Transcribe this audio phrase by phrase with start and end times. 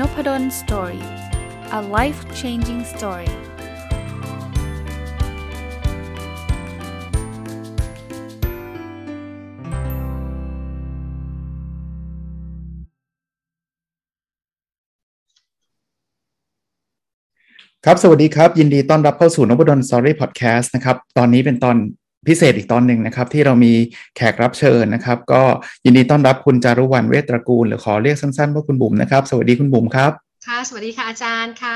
[0.00, 1.04] นพด ล Story
[1.78, 3.30] a life changing story
[17.84, 21.76] ครับ สวัสดีครับ ยินดีต้อนรับเข้าสู่นพดล Story Podcast นะครับ ตอนนี้เป็นตอน
[22.28, 23.72] พิเศษอีกตอนหนึ่งนะครับ ที่เรามี
[24.16, 25.42] แขกรับเชิญนะครับ ก็
[25.84, 30.12] ยินดีต้อนรับคุณจารุวรรณเวทตระกูล หรือขอเรียกสั้นๆว่าคุณบุ๋มนะครับ สวัสดีคุณบุ๋มครับ
[30.46, 31.74] ค่ะ สวัสดีค่ะอาจารย์ค่ะ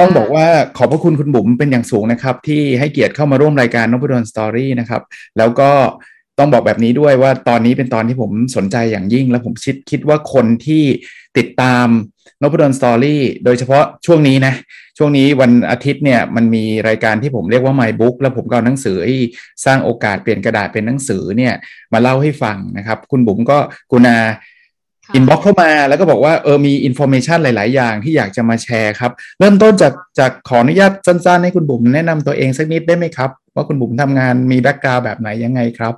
[0.00, 0.46] ต้องบอกว่า
[0.76, 5.02] ขอบพระคุณคุณบุ๋มเป็นอย่างสูงนะครับ ที่ให้เกียรติเข้ามาร่วมรายการนพดล Story นะครับ
[5.38, 5.70] แล้วก็
[6.38, 10.84] ต้องบอกแบบนี้ด้วยว่าตอนนี้เป็นตอนที่ผมสนใจอย่างยิ่ง และผมคิดคิดว่าคนที่
[11.38, 11.86] ติดตาม
[12.42, 14.54] นพดล Story โดยเฉพาะช่วงนี้นะ
[14.98, 19.20] ช่วงนี้วันอาทิตย์เนี่ยมันมีรายการที่ผมเรียกว่า My Book แล้วผมก็เอาหนังสือที่
[19.64, 21.54] สร้างโอกาสเปลี่ยนกระดาษเป็นหนังสือเนี่ย
[21.92, 23.58] มาเล่าให้ฟังนะครับ คุณบุ๋มก็
[23.92, 24.16] กรุณา
[25.14, 35.94] inbox เข้ามาแล้วก็บอกว่าเออมี information หลาย ๆ อย่างที่อยากจะมาแชร์ครับ เริ่มต้นจากจากขออนุญาตสั้น ๆ ให้คุณบุ๋มแนะนำตัวเองสักนิดได้ไหมครับ ว่าคุณบุ๋มทำงานมี background แบบไหนยังไงครับ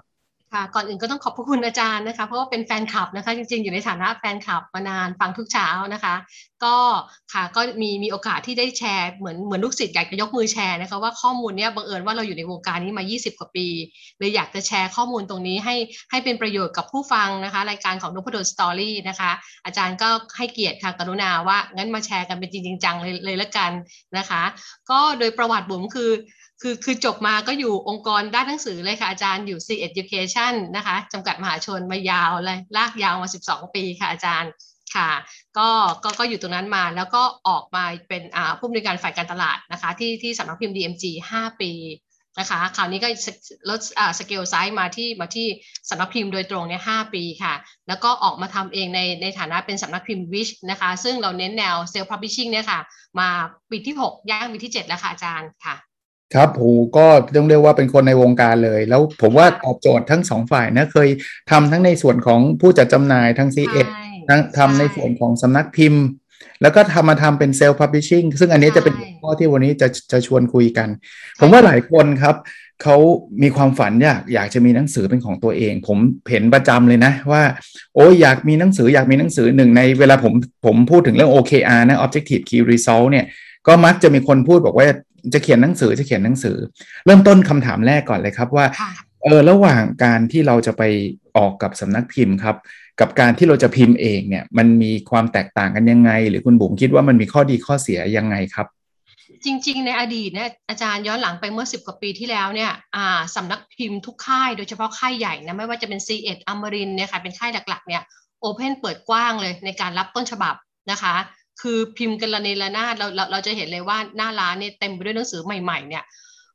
[0.54, 6.14] ค่ะก่อนอื่นก็ต้องขอบพระคุณอาจารย์นะคะเพราะว่าเป็นแฟนคลับนะคะ จริง ๆ อยู่ในฐานะแฟนคลับมานานฟังทุกเช้านะคะ
[6.64, 6.76] ก็
[7.32, 13.66] ค่ะก็มีมีโอกาสที่ได้แชร์เหมือนเหมือนลูกศิษย์อยากจะยกมือแชร์นะคะว่าข้อมูลเนี้ยบังเอิญว่าเราอยู่ในวงการนี้มา 20 กว่าปี
[14.18, 15.76] เลยอยากจะแชร์ข้อมูลตรงนี้ให้
[16.10, 19.30] ให้เป็นประโยชน์กับผู้ฟังนะคะ รายการของนพดลสตอรี่นะคะ
[19.64, 23.70] อาจารย์ก็ให้เกียรติค่ะกรุณาว่างั้นมาแชร์กันเป็นจริงจังเลยเลยละกัน
[24.18, 24.42] นะคะ
[24.90, 26.10] ก็โดยประวัติบุ๋มคือ
[26.66, 34.50] คือคือจบมาก็อยู่องค์กรด้านหนังสือเลยค่ะอาจารย์อยู่ C Education นะคะจำกัดมหาชนมายาวเลยลากยาวมา 12 ปีค่ะอาจารย์
[34.94, 35.10] ค่ะ
[35.58, 35.68] ก็
[36.04, 38.22] ก็ก็อยู่ตรงนั้นมาแล้วก็ออกมาเป็น
[38.58, 41.04] ผู้บริการฝ่ายการตลาดนะคะที่ที่สำนักพิมพ์ DMG
[41.34, 41.72] 5 ปี
[42.38, 43.08] นะคะคราวนี้ก็
[43.70, 43.80] ลด
[44.18, 45.48] scale size มาที่มาที่
[45.88, 47.54] สำนักพิมพ์โดยตรงเนี่ย5ปีค่ะ
[47.88, 52.80] แล้วก็ออกมาทำเองในในฐานะเป็นสำนักพิมพ์วิชนะคะ ซึ่งเราเน้นแนว self publishing เนี่ยค่ะ
[53.18, 53.28] มา
[53.70, 55.76] ปีที่ 6 ย่างปีที่ 7 แล้วค่ะอาจารย์ค่ะ
[56.34, 56.64] ครับโห
[56.96, 57.06] ก็
[57.36, 61.08] ต้องเรียกว่าเป็นคนในวงการเลย แล้วผมว่าตอบโจทย์ทั้งสองฝ่ายนะเคย
[61.50, 63.82] ทำทั้งในส่วนของผู้จัดจำหน่ายทั้ง c ็
[64.28, 66.04] ทั้งทำในส่วนของสำนักพิมพ์
[66.62, 70.88] แล้วก็ทำมาทำเป็นเซลล์พับลิชชิ่งซึ่งอันนี้จะเป็นข้อที่วันนี้จะจะชวนคุยกัน
[71.40, 72.36] ผมว่าหลายคนครับ
[72.82, 72.96] เขา
[73.42, 75.98] มีความฝันอยากอยากจะมีหนังสือเป็นของตัวเอง ผม
[76.30, 77.42] เห็นประจำเลยนะว่า
[77.94, 80.32] โอ้ยอยากมีหนังสืออยากมีหนังสือหนึ่งในเวลาผม
[80.66, 83.26] ผมพูดถึงเรื่อง OKR นะ Objective Key Result เนี่ย
[83.66, 84.86] ก็มักจะมีคนพูดบอกว่า
[85.34, 86.56] จะเขียนหนังสือจะเขียนหนังสือ
[87.06, 88.66] เริ่มต้นคำถามแรกก่อนเลยครับว่า
[89.24, 90.82] เออระหว่างการที่เราจะไป
[91.36, 92.56] ออกกับสำนักพิมพ์ครับ
[93.00, 98.66] กับการที่เราจะพิมพ์เองเนี่ย มันมีความแตกต่างกันยังไง หรือคุณบุ๋มคิดว่ามันมีข้อดีข้อเสียยังไงครับ
[99.44, 102.72] จริง ๆ ในอดีตเนี่ยอาจารย์ย้อนหลังไปเมื่อสิบกว่าปีที่แล้วเนี่ย
[103.36, 108.02] สำนักพิมพ์ทุกค่ายโดยเฉพาะค่ายใหญ่นะไม่ว่าจะเป็น c ีเอ็ดอมรินเนี่ยค่ะเป็นค่ายหลักๆเนี่ย
[108.40, 110.54] โอเพนเปิดกว้างเลยในการรับต้นฉบับ
[110.90, 111.14] นะคะ
[111.60, 116.04] คือพิมพ์กันละเนระนาดเราเราเราจะเห็นเลยว่าหน้าร้านเนี่ยเต็มไปด้วยหนังสือใหม่ๆเนี่ย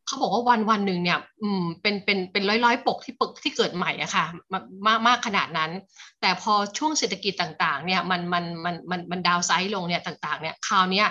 [0.05, 4.25] เขาบอกว่าวันวันหนึ่งเนี่ยอืมเป็นเป็นเป็นร้อยร้อยปกที่ปกที่เกิดใหม่อะค่ะ
[4.87, 5.71] มากมากขนาดนั้น
[6.21, 11.07] แต่พอช่วงเศรษฐกิจต่างๆเนี่ยมันมันมันมันมันดาวไซด์ลงเนี่ยต่างๆเนี่ยคราวเนี้ย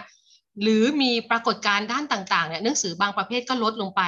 [0.63, 4.03] หรือมีปรากฏการณ์ด้านต่างๆเนี่ยหนังสือบางประเภทก็ลดลงไป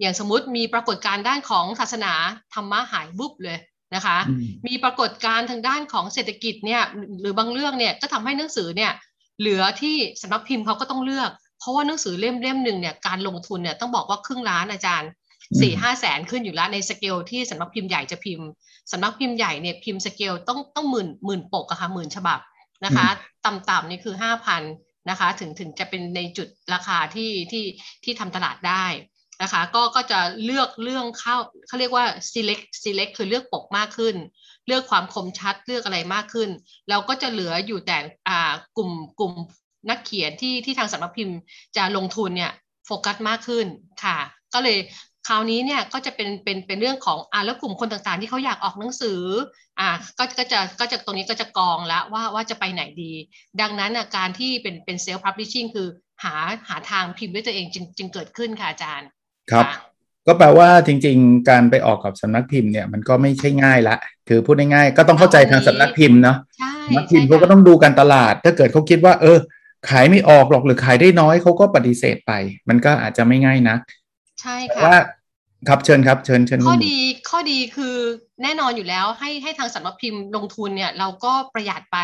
[0.00, 2.12] อย่างสมมติมีปรากฏการณ์ด้านของศาสนา
[2.54, 3.58] ธรรมะหายบุบเลย
[3.94, 4.18] นะคะ
[4.66, 6.82] มีปรากฏการณ์ทางด้านของเศรษฐกิจเนี่ย
[7.20, 8.92] หรือบางเรื่องเนี่ยก็ทำให้หนังสือเนี่ย
[9.40, 15.10] เหลือที่สำนักพิมพ์เขาก็ต้องเลือก เพราะว่าหนังสือเล่มเล่มหนึ่งเนี่ยการลงทุนเนี่ยต้องบอกว่าครึ่งล้านอาจารย์
[15.60, 18.46] สี่ห้าแสนขึ้นอยู่แล้วในสเกลที่สำนักพิมพ์ใหญ่จะพิมพ์
[18.92, 22.38] สำนักพิมพ์ใหญ่เนี่ยพิมพ์สเกลต้องต้องหมื่นหมื่นปกอะค่ะหมื่นฉบับ
[22.84, 23.06] นะคะ
[23.46, 24.62] ต่ำๆนี่คือห้าพัน
[25.10, 27.64] นะคะ ถึงถึงจะเป็นในจุดราคาที่ที่
[28.04, 28.84] ที่ทำตลาดได้
[29.42, 31.36] นะคะก็ก็จะเลือกเรื่องเข้า
[31.66, 34.16] เขาเรียกว่า select select คือเลือกปกมากขึ้น
[34.66, 36.50] เลือกความคมชัดเลือกอะไรมากขึ้น
[36.90, 37.98] เราก็จะเหลืออยู่แต่
[38.76, 39.32] กลุ่มกลุ่ม
[39.90, 41.36] นักเขียนที่ที่ทางสำนักพิมพ์
[41.76, 42.52] จะลงทุนเนี่ย
[42.86, 43.66] โฟกัสมากขึ้น
[44.04, 44.18] ค่ะ
[44.54, 44.78] ก็เลย
[45.28, 49.20] คราวนี้เนี่ยก็จะเป็นเป็นเป็นเรื่องของอ่าแล้วกลุ่มคนต่างๆ ที่เขาอยากออกหนังสือ
[49.80, 49.88] อ่า
[50.18, 53.12] ก็ก็จะก็จะตรงนี้ก็จะกองแล้วว่าว่าจะไปไหนดี
[53.60, 55.88] ดังนั้นอะการที่เป็นเป็นเซลฟ์พับลิชชิ่งคือ
[56.24, 56.34] หา
[56.68, 59.08] หาทางพิมพ์ด้วยตัวเองจึงจึงเกิดขึ้นค่ะอาจารย์
[59.52, 59.66] ครับ
[60.26, 63.96] ก็แปลว่าจริง ๆ การไปออกกับสำนักพิมพ์เนี่ยมันก็ไม่ใช่ง่ายละ
[64.28, 66.36] คือพูดง่ายๆก็ต้องเข้าใจทางสำนักพิมพ์เนาะ
[66.86, 69.38] สำนักพิมพ์เขาก็ต้องดูการตลาด ถ้าเกิดเขาคิดว่า เออ
[69.90, 72.32] ขายไม่ออกหรอกหรือขายได้น้อยเขาก็ปฏิเสธไป
[72.68, 73.76] มันก็อาจจะไม่ง่ายนะ
[74.40, 74.96] ใช่ค่ะ
[75.68, 76.96] ครับเชิญครับเชิญเชิญข้อดี
[77.30, 77.96] ข้อดีคือ
[78.42, 81.98] แน่นอนอยู่แล้วให้ให้ทางสำนักพิมพ์ลงทุนเนี่ยเราก็ประหยัดไป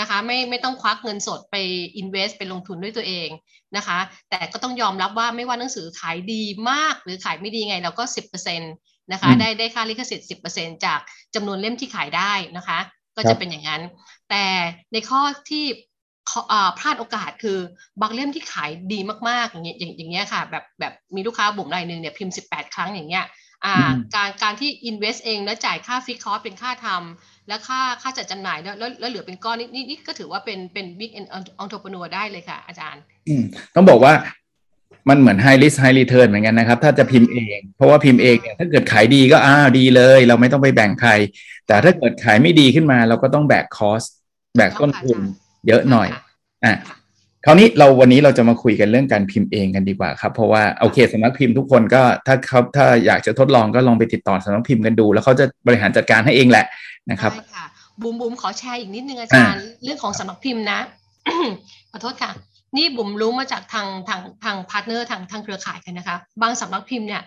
[0.00, 1.56] นะคะ ไม่ไม่ต้องควักเงินสดไป
[1.96, 3.28] อินเวสต์ไปลงทุนด้วยตัวเอง
[3.76, 3.98] นะคะ
[4.30, 8.72] แต่ก็ต้องยอมรับว่าไม่ว่าหนังสือขายดีมากหรือขายไม่ดีไงเราก็สิบเปอร์เซ็นต์
[9.12, 11.00] นะคะ ได้ได้ค่าลิขสิทธิ์สิบเปอร์เซ็นจาก
[11.34, 12.78] จำนวนเล่มที่ขายได้นะคะ
[13.16, 13.82] ก็จะเป็นอย่างนั้น
[14.30, 14.44] แต่
[14.92, 15.20] ในข้อ
[15.50, 15.64] ที่
[16.78, 17.58] พลาดโอกาสคือ
[18.02, 18.98] บางเล่มที่ขายดี
[19.28, 23.26] มากๆอย่างเงี้ยอย่างเงี้ยค่ะแบบแบบมีลูกค้าบุ๋มรายหนึ่งเนี่ยพิมพ์ 18 ครั้งอย่างเงี้ย
[24.14, 31.12] การการที่ invest เองแล้วจ่ายค่าฟิกคอร์สเป็นค่าทำและค่าค่าจัดจำหน่ายแล้วแล้วเหลือเป็นก้อนนี่นี่ก็ถือว่าเป็นเป็น big
[31.62, 33.02] entrepreneur ได้เลยค่ะ อาจารย์
[33.74, 34.12] ต้องบอกว่า
[35.08, 41.10] มันเหมือน high risk high return เหมือนกันนะครับ ถ้าจะพิมพ์เอง เพราะว่าพิมพ์เองเนี่ยถ้าเกิดขายดีก็อ้าวดีเลย เราไม่ต้องไปแบ่งใคร
[41.66, 44.02] แต่ถ้าเกิดขายไม่ดีขึ้นมา เราก็ต้องแบก cost
[44.56, 45.18] แบกต้นทุน
[45.66, 46.08] เยอะหน่อย
[46.64, 46.74] อะ
[47.44, 56.66] คราวนี้เราวันนี้เราจะมาคุยกันเรื่องการพิมพ์เองกันดีกว่าครับเพราะว่าโอเคสำนักพิมพ์ทุกคนก็ถ้าเขาถ้าอยากจะทดลองก็ลองไปติดต่อสำนักพิมพ์กันดู แล้วเขาจะบริหารจัดการให้เองแหละ
[57.10, 57.66] นะครับค่ะ
[58.02, 60.80] บุ๋มบุ๋มขอแชร์อีกนิดนึงอาจารย์เรื่องของสำนักพิมพ์นะ
[61.90, 62.30] ขอโทษค่ะ
[62.76, 67.22] นี่บุ๋มรู้มาจากทางทางทาง partner ทางทางเครือข่ายกันนะคะ บางสำนักพิมพ์เนี่ย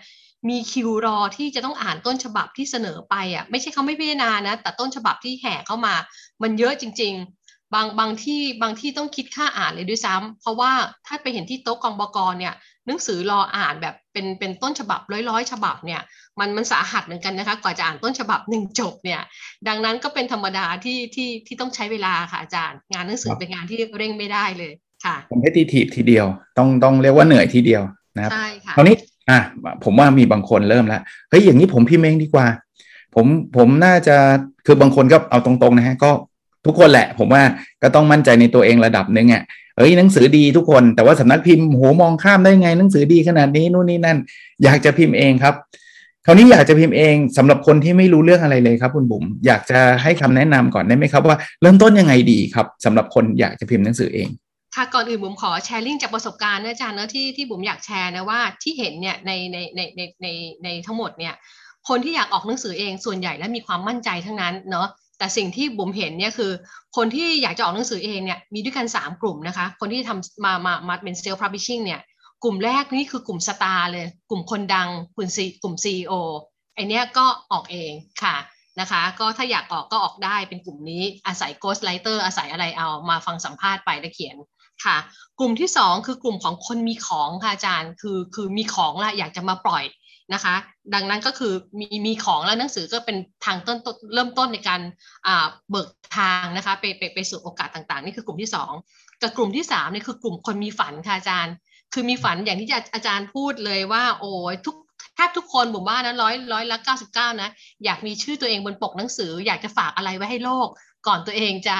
[0.48, 5.94] มีคิวรอที่จะต้องอ่านต้นฉบับที่เสนอไปอะไม่ใช่เขาไม่พิจารณานะ แต่ต้นฉบับที่แห่เข้ามา
[6.42, 7.43] มันเยอะจริงๆ
[7.74, 10.72] บางบางที่บางที่ต้องคิดค่าอ่านเลยด้วยซ้ำเพราะว่า
[11.06, 12.54] ถ้าไปเห็นที่โต๊ะกองบกเนี่ย
[12.86, 16.02] หนังสือรออ่านแบบเป็นเป็นต้นฉบับร้อยร้อยฉบับเนี่ย
[16.38, 19.20] มันมันสาหัสเหมือนกันนะคะกว่าจะอ่านต้นฉบับหนึ่งจบเนี่ย
[19.68, 24.72] ดังนั้นก็เป็นธรรมดาที่ที่ที่ต้องใช้เวลาค่ะอาจารย์ งานหนังสือเป็นงานที่เร่งไม่ได้เลย
[25.04, 26.26] ค่ะผมเพติทีทีเดียว
[26.58, 27.82] ต้องต้องเรียกว่าเหนื่อยทีเดียว
[28.16, 28.96] นะครับใช่ค่ะคราวนี้
[29.30, 29.40] อะ
[29.84, 32.46] ผมว่ามีบางคนเริ่มแล้วเฮ้ยอย่างนี้ผมพิมพ์เองดีกว่า
[33.14, 34.16] ผมผมน่าจะ
[34.66, 36.10] คือบางคนก็เอาตรงๆนะฮะก็
[36.66, 37.42] ทุกคนแหละ ผมว่า
[37.82, 39.42] ก็ต้องมั่นใจในตัวเองระดับหนึ่งอะ
[39.76, 44.18] เฮ้ยหนังสือดีทุกคนแต่ว่าสำนักพิมพ์โหมองข้ามได้ไง หนังสือดีขนาดนี้นู่นนี่นั่น
[44.64, 45.54] อยากจะพิมพ์เองครับ
[46.26, 54.28] คราวนี้อยากจะพิมพ์เองสำหรับคนที่ไม่รู้เรื่องอะไรเลยครับ คุณบุ๋มอยากจะให้คำแนะนำก่อนได้ไหมครับ ว่าเริ่มต้นยังไงดีครับสำหรับคนอยากจะพิมพ์หนังสือเอง
[54.74, 60.26] ค่ะก่อนอื่นบุ๋มขอแชร์ลิงก์จากประสบการณ์นะอาจารย์นะที่ที่บุ๋มอยากแชร์นะว่าที่เห็นเนี่ยในในในในใน
[60.64, 61.34] ในทั้งหมดเนี่ย
[61.88, 64.88] คนที่อยากออกหนังสือเองส่วนใหญ่และมีความมั่นใจทั้งนั้นเนาะ
[65.18, 66.52] แต่สิ่งที่บุ๋มเห็นเนี่ยคือ
[66.96, 72.00] คนที่อยากจะออกหนังสือเองเนี่ยมีด้วยกัน 3 กลุ่มนะคะ คนที่ทำมามามาเป็นเซลล์พับลิชชิ่งเนี่ย
[72.44, 76.12] กลุ่มแรกนี่คือกลุ่มสตาร์เลย กลุ่มคนดังกลุ่มซีกลุ่มซีโอ
[76.74, 78.36] ไอเนี้ยก็ออกเองค่ะ
[78.80, 84.36] นะคะ ก็ถ้าอยากออกก็ออกได้เป็นกลุ่มนี้อาศัย Ghost Writer อาศัยอะไรเอามาฟังสัมภาษณ์ไปแล้วเขียน
[84.84, 84.96] ค่ะ
[85.40, 89.84] กลุ่มที่ 2 คือกลุ่มของคนมีของค่ะอาจารย์คือคือมีของละอยากจะมาปล่อย
[90.32, 90.54] นะคะ
[90.94, 93.78] ดังนั้นก็คือมีมีของแล้วหนังสือก็เป็นทางต้น
[94.14, 94.80] เริ่มต้นในการ
[95.26, 98.50] อ่าเบิกทางนะคะไปไปไปสู่โอกาสต่างๆ นี่คือกลุ่มที่
[98.86, 101.54] 2 กับกลุ่มที่3นี่คือกลุ่มคนมีฝันค่ะอาจารย์
[101.92, 104.76] คือมีฝันอย่างที่อาจารย์พูดเลยว่าโอ้ยทุก
[105.16, 107.50] แทบทุกคนผมว่านะร้อยร้อยละเก้าสิบเก้านะ
[107.84, 110.68] อยากมีชื่อตัวเองบนปกหนังสือ อยากจะฝากอะไรไว้ให้โลก
[111.06, 111.76] ก่อนตัวเองจะ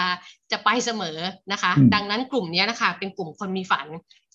[0.52, 1.19] จะไปเสมอ
[1.52, 3.87] นะคะ ดังนั้นกลุ่มนี้นะคะเป็นกลุ่มคนมีฝัน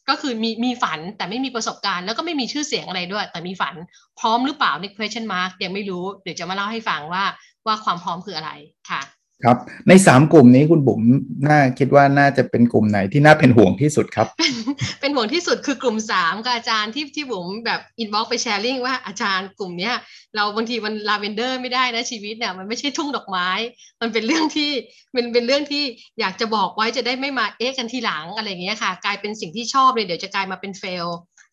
[0.10, 3.76] ก็คือมีมีฝันแต่ไม่มีประสบการณ์แล้วก็ไม่มีชื่อเสียงอะไรด้วย แต่มีฝัน
[4.20, 7.24] พร้อมหรือเปล่าใน question mark ยังไม่รู้ เดี๋ยวจะมาเล่าให้ฟังว่า
[7.66, 8.52] ว่าความพร้อมคืออะไร
[8.90, 9.02] ค่ะ
[9.46, 9.58] ครับ
[9.88, 11.02] ในสามกลุ่มนี้คุณบุ๋ม
[11.48, 14.28] น่าคิดว่าน่าจะเป็นกลุ่มไหนที่น่าเป็นห่วงที่สุดครับ
[15.02, 19.96] เป็นห่วงที่สุดคือกลุ่มสามค่ะอาจารย์ที่ที่บุ๋มแบบ inbox ไป challenge ว่าอาจารย์กลุ่มเนี้ย
[20.36, 23.50] เราบางทีมันลาเวนเดอร์ไม่ได้นะชีวิตเนี่ยมันไม่ใช่ทุ่งดอกไม้
[24.02, 24.72] มันเป็นเรื่องที่
[25.16, 25.84] มันเป็นเรื่องที่
[26.20, 31.08] อยากจะบอกไว้จะได้ไม่มาเอ๊ะกันทีหลังอะไรเงี้ยค่ะ กลายเป็นสิ่งที่ชอบเลยเดี๋ยวจะกลายมาเป็น fail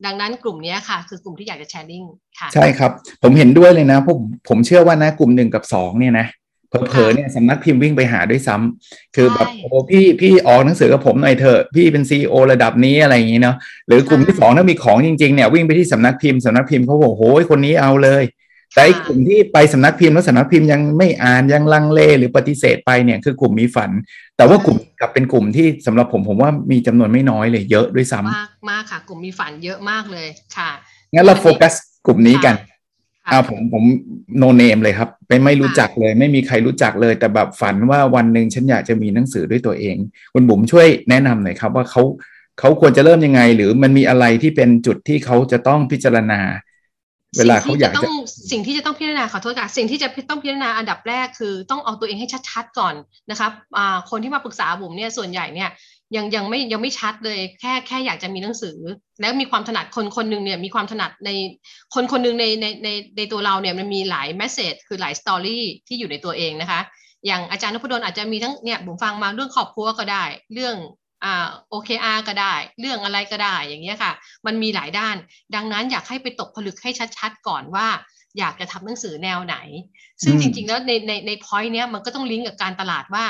[0.05, 2.05] ดังนั้นกลุ่มนี้ค่ะ คือกลุ่มที่อยากจะ challenge
[2.38, 2.91] ค่ะใช่ครับ
[3.23, 6.26] ผมเห็นด้วยเลยนะผมผมเชื่อว่านะกลุ่มหนึ่งกับสองเนี่ยนะ
[6.68, 13.56] เผลอๆเนี่ยสำนักพิมพ์วิ่งไปหาด้วยซ้ำคือแบบโอ้พี่พี่ออกหนังสือกับผมหน่อยเถอะพี่เป็นซีอระดับนี้อะไรอย่างนี้เนาะ
[13.87, 18.25] หรือกลุ่มที่สองถ้ามีของจริงๆเนี่ยวิ่งไปที่สำนักพิมพ์สำนักพิมพ์เขาบอกโอ้ยคนนี้เอาเลย
[18.75, 23.90] แต่กลุ่มที่ไปสำนักพิมพ์แล้วสำนักพิมพ์ยังไม่อ่านยังลังเลหรือปฏิเสธไปเนี่ยคือกลุ่มมีฝัน
[24.37, 30.70] แต่ว่ากลุ่มกับเป็นกลุ่มที่สำหรับผมผมว่ามีจำนวนไม่น้อยเลยเยอะด้วยซ้ำมากมากค่ะ กลุ่มมีฝันเยอะมากเลยค่ะ
[31.14, 31.75] งั้นเราโฟกัส
[32.06, 32.54] กลุ่มนี้กัน
[33.28, 33.85] อ่าผมผม
[34.38, 39.97] โนเนมเลยครับไม่ไม่รู้จักเลย ไม่มีใครรู้จักเลย แต่แบบฝันว่าวันหนึ่งฉันอยากจะมีหนังสือด้วยตัวเอง
[40.35, 42.02] คุณบุ๋มช่วยแนะนำหน่อยครับว่าเขา
[42.59, 46.40] เขาควรจะเริ่มยังไง หรือมันมีอะไรที่เป็นจุดที่เขาจะต้องพิจารณา
[47.38, 48.09] เวลาเขาอยากจะ
[48.52, 52.95] สิ่งที่จะต้องพิจารณาขอโทษค่ะสิ่งที่จะต้องพิจารณาอันดับแรกคือ ต้องเอาตัวเองให้ชัดๆก่อน
[53.30, 55.71] นะครับอ่าคนที่มาปรึกษาบุ๋มเนี่ยส่วนใหญ่เนี่ย
[56.17, 58.79] ยังยังไม่ยังไม่ชัดเลยแค่แค่อยากจะมีหนังสือ
[59.21, 61.31] แล้วมีความถนัดคนคนหนึ่งเนี่ยมีความถนัดใน
[61.95, 66.81] คนคนหนึ่งในในในในตัวเราเนี่ยมันมีหลาย message คือหลาย story ที่อยู่ในตัวเองนะคะ
[67.27, 70.77] อย่างอาจารย์นพดลอาจจะมีทั้งเนี่ยผมฟังมาเรื่องครอบครัวก็ได้ เรื่อง
[71.25, 74.13] อ่า OKR ก็ได้ เรื่องอะไรก็ได้อย่างเงี้ยค่ะ
[74.47, 75.17] มันมีหลายด้าน
[75.55, 77.87] ดังนั้นอยากให้ไปตกผลึกให้ชัด ๆ ก่อนว่า
[78.39, 79.57] อยากจะทำหนังสือแนวไหน
[80.23, 83.25] ซึ่งจริงๆแล้วในในใน point เนี้ยมันก็ต้องลิงก์กับการตลาดว่า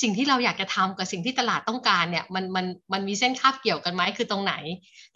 [0.00, 4.54] สิ่งที่เราอยากจะทำกับสิ่งที่ตลาดต้องการเนี่ยมันมันมันมีเส้นคาบเกี่ยวกันไหมคือตรงไหน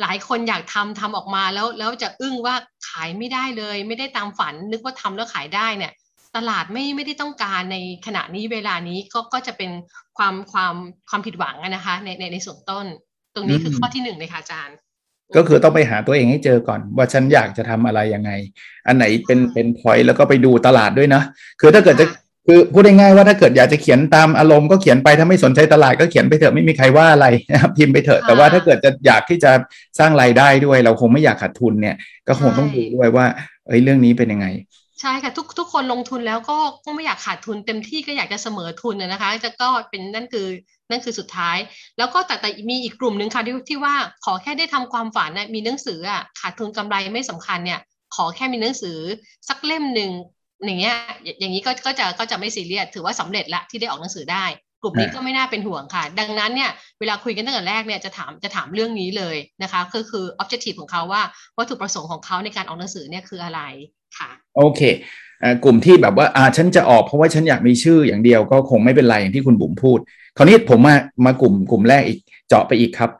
[0.01, 2.55] หลายคนอยากทำทำออกมาแล้วแล้วจะอึ้งว่า
[2.89, 5.93] ขายไม่ได้เลย ไม่ได้ตามฝันนึกว่าทำแล้วขายได้เนี่ย
[6.37, 7.77] ตลาดไม่ไม่ได้ต้องการใน
[8.07, 9.71] ขณะนี้เวลานี้ก็ก็จะเป็น
[10.19, 10.75] ความความ
[11.11, 12.87] ความผิดหวังนะคะในในในส่วนต้น
[13.35, 14.77] ตรงนี้คือข้อที่หนึ่งเลยค่ะอาจารย์
[15.37, 18.31] ก็คือต้องไปหาตัวเองให้เจอก่อน ว่าฉันอยากจะทำอะไรยังไง
[18.87, 21.23] อันไหนเป็นเป็นพอยต์แล้วก็ไปดูตลาดด้วยนะ
[21.61, 22.07] คือถ้าเกิดจะ
[22.47, 29.51] คือพูดง่ายๆว่าถ้าเกิดอยากจะเขียนตามอารมณ์ก็เขียนไปถ้าไม่สนใจตลาดก็เขียนไปเถอะไม่มีใครว่าอะไรนะครับพิมพ์ไปเถอะแต่ว่าถ้าเกิดจะอยากที่จะ
[29.99, 31.97] สร้างรายได้ด้วย เราคงไม่อยากขาดทุนเนี่ย
[32.29, 33.27] ก็คงต้องดูด้วยว่า
[33.67, 34.47] เอ้ยเรื่องนี้เป็นยังไง
[35.01, 40.47] ใช่ค่ะทุกทุกคนลงทุนแล้วก็ก็ไม่อยากขาดทุนเต็มที่ก็อยากจะเสมอทุนนะคะจะก็เป็นนั่นคือ
[40.91, 41.57] นั่นคือสุดท้าย
[41.99, 47.81] แล้วก็แต่แต่มีอีกกลุ่มหนึ่งค่ะที่ที่ว่าขอแค่ได้ทำความฝันนะมีหนังสืออะขาดทุนกำไรไม่สำคัญเนี่ย
[48.15, 48.99] ขอแค่มีหนังสือ
[49.49, 50.11] สักเล่มหนึ่ง
[50.65, 50.97] อย่างเงี้ย
[51.41, 54.45] อย่างนี้ก็ก็จะก็จะไม่ซีเรียสถือว่าสำเร็จละที่ได้ออกหนังสือได้
[54.83, 56.71] กลุ่มนี้ก็ไม่น่าเป็นห่วงค่ะ ดังนั้นเนี่ย
[57.01, 61.23] เวลาคุยกันตั้งแต่แรกเนี่ยจะถามจะถามเรื่องนี้เลยนะคะก็คือ objective ของเขาว่า
[61.59, 63.61] วัตถุประสงค์ของเขาในการออกหนังสือเนี่ยคืออะไร
[64.19, 64.81] ค่ะโอเค
[65.65, 69.99] กลุ่มที่แบบว่าอ่าฉันจะออกเพราะว่าฉันอยากมีชื่ออย่างเดียวก็คงไม่เป็นไรอย่างที่คุณบุ๋มพูด
[70.37, 70.97] คราวนี้ผมมา
[71.27, 72.19] มากลุ่มกลุ่มแรกอีก
[72.49, 73.11] เจาะไปอีกครับ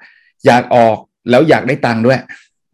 [0.47, 0.97] อยากออก
[1.31, 2.19] แล้วอยากได้ตังค์ด้วย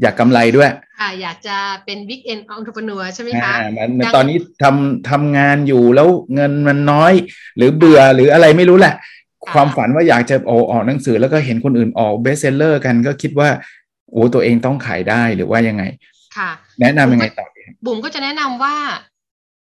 [0.02, 3.54] อยากกำไรด้วย ค่ะอยากจะเป็น big end entrepreneur ใช่ไหมคะ
[3.98, 7.12] มันตอนนี้ทำทำงานอยู่แล้วเงินมันน้อย
[7.56, 8.94] หรือเบื่อหรืออะไรไม่รู้แหละ
[9.54, 13.48] ความฝันว่าอยากจะโอออกหนังสือแล้วก็เห็นคนอื่นออก best seller กันก็คิดว่า
[14.10, 15.82] โอ้ตัวเองต้องขายได้หรือว่ายังไง
[16.36, 17.46] ค่ะ แนะนำยังไงต่อ
[17.84, 18.76] บุ๋มก็จะแนะนำว่า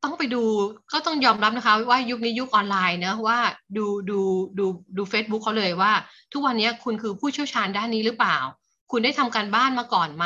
[0.03, 0.43] ต้องไปดู
[0.91, 3.39] ก็ต้องยอมรับนะคะ ว่ายุคนี้ยุคออนไลน์เนะว่า
[3.77, 4.19] ดูดู
[4.59, 4.65] ดู
[4.97, 5.91] ดู Facebook เขาเลยว่า
[6.33, 8.37] ทุกวันนี้คุณคือผู้เชี่ยวชาญด้านนี้หรือเปล่า
[8.91, 10.25] คุณได้ทำการบ้านมาก่อนไหม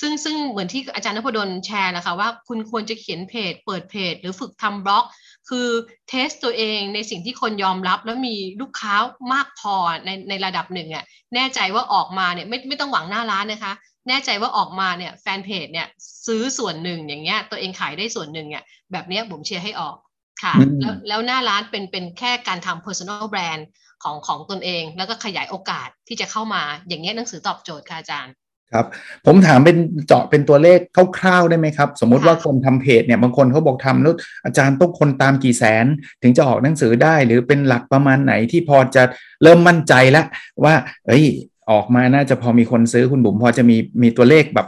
[0.00, 5.04] ซึ่งซึ่งเหมือนที่อาจารย์นพดลแชร์นะคะว่าคุณควรจะเขียนเพจ เปิดเพจ หรือฝึกทำบล็อก
[5.48, 5.68] คือ
[6.08, 8.94] เทสตัวเองในสิ่งที่คนยอมรับแล้วมีลูกค้า
[9.32, 11.04] มากพอในในระดับหนึ่งอะ
[11.34, 13.72] แน่ใจว่าออกมาเนี่ยไม่ไม่ต้องหวังหน้าร้านนะคะ
[14.08, 15.86] แน่ใจว่าออกมาเนี่ยแฟนเพจเนี่ย
[16.26, 19.96] ซื้อส่วนหนึ่งอย่างเงี้ยตัวเองขายได้ส่วนหนึ่งเนี่ยแบบนี้ผมเชียร์ให้ออก
[20.42, 23.62] ค่ะแล้วแล้วหน้าร้านเป็นเป็นแค่การทำ personal brand
[24.02, 28.34] ของของตนเอง แล้วก็ขยายโอกาสที่จะเข้ามาอย่างเงี้ยหนังสือตอบโจทย์ค่ะอาจารย์
[28.72, 28.86] ครับ
[29.26, 30.78] ผมถามเป็นเจาะเป็นตัวเลข
[31.18, 35.86] คร่าวๆได้ไหมครับ สมมุติว่าคนทำเพจเนี่ยบางคนเขาบอกทำแล้วอาจารย์ต้องคนตามกี่แสน
[36.22, 39.02] ถึงจะออกหนังสือได้หรือเป็นหลักประมาณไหนที่พอจะ
[39.42, 40.26] เริ่มมั่นใจแล้ว
[40.64, 40.74] ว่า
[41.06, 41.24] เอ้ย
[41.70, 44.66] ออกมาน่าจะพอมีคนซื้อคุณบุ๋มพอจะมีมีตัวเลขแบบ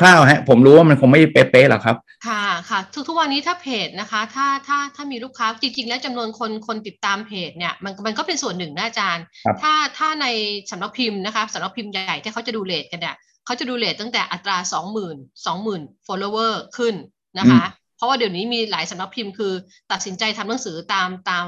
[0.00, 9.24] คร่าวๆฮะผมรู้ว่ามันคงไม่เป๊ะๆหรอกครับ ค่ะ ค่ะทุกทุกวันนี้ถ้าเพจนะคะ ถ้าถ้าถ้ามีลูกค้าจริงๆ แล้วจำนวนคนคนติดตามเพจเนี่ยมันมันก็เป็นส่วนหนึ่งนะอาจารย์
[9.62, 10.26] ถ้าถ้าใน
[10.70, 16.94] สำนักพิมพ์นะคะสำนักพิมพ์ใหญ่ที่เขาจะดูเลทกันเนี่ยเขาจะดูเลทตั้งแต่อัตราสองหมื่นสองหมื่น follower ขึ้น
[17.38, 17.64] นะคะ
[17.96, 19.52] เพราะว่าเดี๋ยวนี้มีหลายสำนักพิมพ์คือ
[19.92, 21.46] ตัดสินใจทำหนังสือตามตาม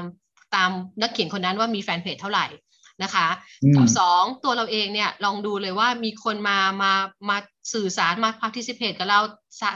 [0.55, 0.71] ตาม
[1.01, 2.47] นักเขียนคนนั้นว่ามีแฟนเพจเท่าไหร่
[3.03, 3.27] นะคะ
[3.75, 6.93] กับสองตัวเราเองเนี่ยลองดูเลยว่ามีคนมามา
[7.29, 7.37] มา
[7.73, 9.19] สื่อสารมา participate กับเรา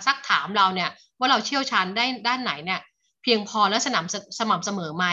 [0.08, 0.90] ซักถามเราเนี่ย
[1.22, 2.82] ว่าเราเชี่ยวชาญได้ด้านไหนเนี่ย
[3.24, 4.06] เพียงพอและสนาม
[4.40, 5.06] สม่ำเสมอไหม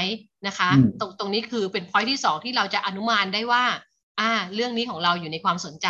[0.47, 0.69] นะคะ
[1.01, 3.65] ตรงตรงนี้คือเป็น point ที่สองที่เราจะอนุมานได้ว่า
[4.21, 5.89] อ่า เรื่องนี้ของเราอยู่ในความสนใจ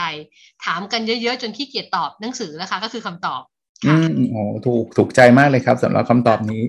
[0.65, 3.43] ถามกันเยอะๆ จนขี้เกียจตอบหนังสือแล้วค่ะก็คือคำตอบ
[3.87, 6.63] อืมโอ้ถูกถูกใจมากเลยครับสำหรับคำตอบนี้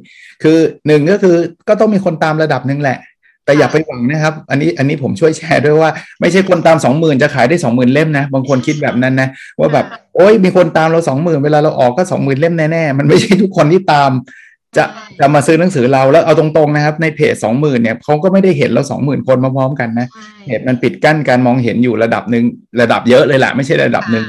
[0.44, 1.36] คือหนึ่งก็คือ
[1.70, 3.00] ก็ต้องมีคนตามระดับหนึ่งแหละ
[3.46, 5.90] แต่อย่าไปหวังนะครับ อันนี้อันนี้ผมช่วยแชร์ด้วยว่า
[6.22, 9.30] ไม่ใช่คนตามสองหมื่นจะขายได้สองหมื่นเล่มนะ บางคนคิดแบบนั้นนะ
[9.60, 14.12] ว่าแบบโอ้ยมีคนตามเราสองหมื่นเวลาเราออกก็สองหมื่นเล่มแน่ๆมันไม่ใช่ทุกคนที่ตาม
[14.78, 14.86] จะ
[15.20, 20.08] จะมาซื้อหนังสือเราแล้วเอาตรงๆนะครับ ในเพจสองหมื่นเนี่ยเขาก็ไม่ได้เห็นเราสองหมื่นคนมาพร้อมกันนะ
[20.48, 22.44] เหตุมันปิดกั้นการมองเห็นอยู่ระดับหนึ่ง
[22.82, 24.26] ระดับเยอะเลยแหละไม่ใช่ระดับหนึ่ง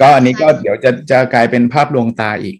[0.00, 2.56] ก็อันนี้ก็เดี๋ยวจะจะกลายเป็นภาพลวงตาอีก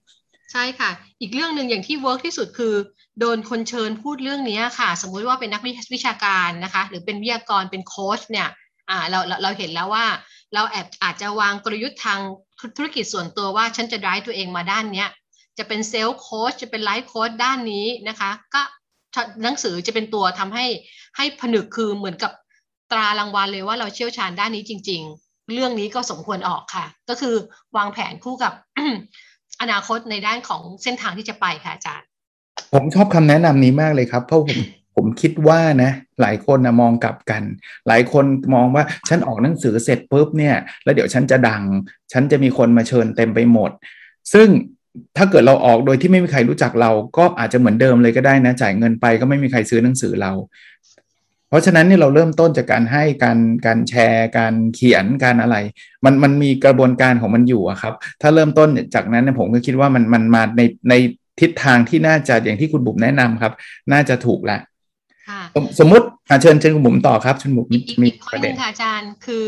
[0.53, 0.91] ใช่ค่ะ
[1.21, 2.75] อีกเรื่องหนึ่งอย่างที่ work ที่สุดคือ
[3.21, 5.63] โดนคนเชิญพูดเรื่องนี้ค่ะ สมมุติว่าเป็นนัก
[5.95, 8.49] วิชาการนะคะ หรือเป็นวิทยากรเป็นโค้ชเนี่ย
[9.11, 10.07] เราเราเราเห็นแล้วว่า
[10.55, 12.21] เราแอบอาจจะวางกลยุทธ์ทาง
[12.77, 15.09] ธุรกิจส่วนตัวว่าฉันจะได้ตัวเองมาด้านเนี้ย
[15.59, 18.63] จะเป็น sales coach จะเป็น life coach ด้านนี้นะคะ ก็
[19.43, 20.67] หนังสือจะเป็นตัวทำให้
[21.17, 22.33] ให้ผนึกคือเหมือนกับ
[22.91, 27.35] ตรารางวัลเลยว่าเราเชี่ยวชาญด้านนี้จริง ๆ เรื่องนี้ก็สมควรออกค่ะ ก็คือ
[27.77, 28.53] วางแผนคู่กับ
[29.61, 32.09] อนาคตในด้านของเส้นทางที่จะไปค่ะอาจารย์
[32.75, 34.59] ผมชอบคำแนะนำนี้มากเลยครับ เพราะผม
[34.97, 37.43] ผมคิดว่านะหลายคนนะมองกลับกัน
[37.89, 41.63] หลายคนมองว่าฉันออกหนังสือเสร็จปุ๊บเนี่ย แล้วเดี๋ยวฉันจะดัง
[42.13, 43.71] ฉันจะมีคนมาเชิญเต็มไปหมด
[44.33, 44.49] ซึ่ง
[45.17, 50.33] ถ้าเกิดเราออกโดยที่ไม่มีใครรู้จักเรา ก็อาจจะเหมือนเดิมเลยก็ได้นะ จ่ายเงินไปก็ไม่มีใครซื้อหนังสือเรา
[51.49, 55.57] เพราะฉะนั้นนี่เราเริ่มต้นจากการให้การการแชร์ การเขียนการอะไร
[56.05, 60.95] มันมันมีกระบวนการของมันอยู่อะครับ ถ้าเริ่มต้นจากนั้นเนี่ยผมก็คิดว่ามันมันมาในใน
[61.41, 63.53] ทิศทางที่น่าจะอย่างที่คุณบุ๋มแนะนำครับ
[63.93, 64.61] น่าจะถูกแหละ
[65.79, 66.07] สมมติ
[66.43, 67.67] เชิญเชิญคุณบุ๋มต่อครับคุณบุ๋ม
[68.03, 69.47] มีประเด็นค่ะอาจารย์คือ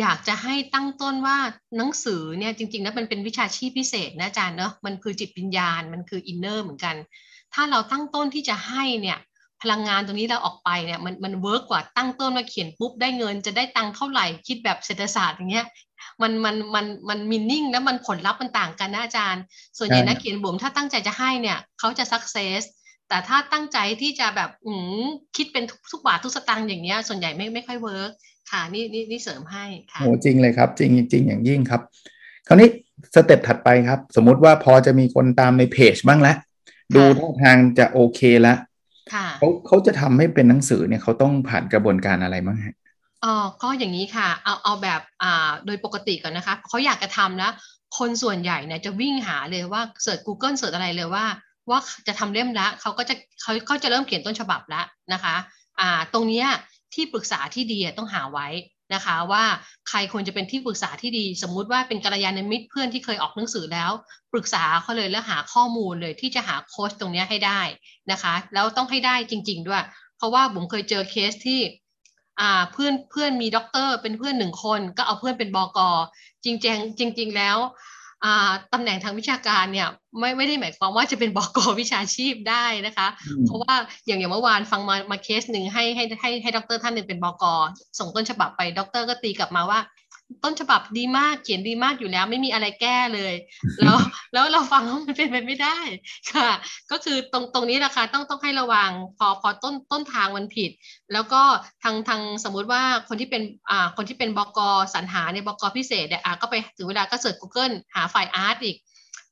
[0.00, 1.38] อยากจะให้ตั้งต้นว่า
[1.76, 6.96] หนังสือเนี่ยจริงๆแล้วมันเป็นวิชาชีพพิเศษนะอาจารย์เนาะมันคือจิตวิญญาณมันคือ inner เหมือนกัน
[7.54, 9.18] ถ้าเราตั้งต้นที่จะให้เนี่ย
[9.62, 15.66] พลังงานตรงนี้เราออกไปเนี่ยมันมัน work กว่าตั้งต้นมาเขียนปุ๊บได้เงินจะได้ตังค์เท่าไหร่คิดแบบเศรษฐศาสตร์อย่างเงี้ย
[16.22, 19.42] มันมันมันมัน meaning แล้วมันผลลัพธ์มันต่างกันนะอาจารย์
[19.78, 22.62] ส่วนใหญ่นักเขียนบุ๋มถ้าตั้งใจจะให้เนี่ยเขาจะ success
[23.08, 25.06] แต่ถ้าตั้งใจที่จะแบบอืม
[25.36, 28.10] คิดเป็นทุกบาททุกสตางค์อย่างเงี้ย ส่วนใหญ่ไม่ไม่ค่อย work
[28.50, 31.80] ค่ะนี่นี่นี่เสริมให้ค่ะโอ้จริงเลยครับ จริงจริงอย่างยิ่งครับ
[32.46, 32.68] คราวนี้
[33.14, 36.36] step ถัดไปครับ สมมุติว่าพอจะมีคนตามในเพจบ้างแล้ว
[36.96, 38.58] ดูท่าทางจะโอเคแล้ว
[39.38, 42.76] เขาเขาจะทำให้เป็นหนังสือเนี่ยเขาต้องผ่านกระบวนการอะไรบ้างฮะ
[43.24, 47.52] อ๋อก็อย่างนี้ค่ะ เอาเอาแบบอ่าโดยปกติก่อนนะคะเขาอยากจะทำแล้ว
[47.98, 51.24] คนส่วนใหญ่เนี่ยจะวิ่งหาเลยว่าเสิร์ช Google เสิร์ชอะไรเลยว่า
[51.70, 55.36] ว่าจะทำเล่มละเขาก็จะเขาเขาจะเริ่มเขียนต้นฉบับแล้วนะคะ
[55.80, 56.46] อ่าตรงเนี้ย
[56.94, 58.48] ที่ปรึกษาที่ดีต้องหาไว้
[58.94, 59.44] นะคะว่า
[59.88, 63.90] ใครควรจะเป็นที่ปรึกษาที่ดี สมมุติว่าเป็นกัลยาณมิตรเพื่อนที่เคยออกหนังสือแล้ว
[64.32, 67.60] ปรึกษาเขาเลยแล้วหาข้อมูลเลยที่จะหาโค้ชตรงนี้ให้ได้
[68.10, 69.82] นะคะ แล้วต้องให้ได้จริง ๆ ด้วย
[70.16, 71.60] เพราะว่าผมเคยเจอเคสที่
[72.40, 75.88] อ่าเพื่อนเพื่อนมีดอกเตอร์เป็นเพื่อนหนึ่งคนก็เอาเพื่อนเป็นบอกอ
[76.44, 77.58] จริงๆจริงๆแล้ว
[78.72, 79.88] ตำแหน่งทางวิชาการเนี่ย
[80.18, 83.08] ไม่ไม่ได้หมายความว่าจะเป็นบอกอวิชาชีพได้นะคะ
[83.46, 83.74] เพราะว่า
[84.06, 87.54] อย่างอย่างเมื่อวานฟังมามาเคสหนึ่งให้ให้ให้ให้ดอกเตอร์ท่านหนึ่งเป็นบอกอ
[87.98, 89.78] ส่งต้นฉบับไปดอกเตอร์ก็ตีกลับมาว่า
[90.44, 93.34] ต้นฉบับดีมากเขียนดีมากอยู่แล้ว ไม่มีอะไรแก้เลย
[93.82, 93.96] แล้ว
[94.32, 95.78] แล้วเราฟังว่ามันเป็นไปไม่ได้
[96.32, 96.50] ค่ะ
[96.90, 100.70] ก็คือตรงตรงนี้แหละค่ะต้องต้องให้ระวังพอพอต้นต้นทางมันผิด
[101.12, 101.42] แล้วก็
[101.82, 104.60] ทางทางสมมุติว่าคนที่เป็นอ่าคนที่เป็นบก
[104.94, 108.76] สรรหาในบกพิเศษเนี่ยอ่าก็ไปถึงเวลาก็ search Google หาไฟล์ art อีก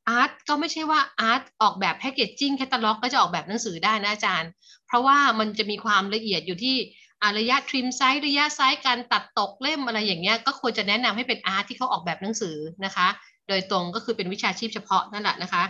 [0.09, 4.51] art ก็ไม่ใช่ว่า art ออกแบบ packaging แคตตาล็อกก็จะออกแบบหนังสือได้นะอาจารย์
[4.87, 6.77] เพราะว่ามันจะมีความละเอียดอยู่ที่
[7.38, 13.09] ระยะ trim size ระยะไซส์การตัดตกเล่มอะไรอย่างเงี้ยก็ควรจะแนะนำให้เป็น art ที่เขาออกแบบหนังสือนะคะ
[13.49, 15.62] โดยตรงก็คือเป็นวิชาชีพเฉพาะนั่นแหละนะคะ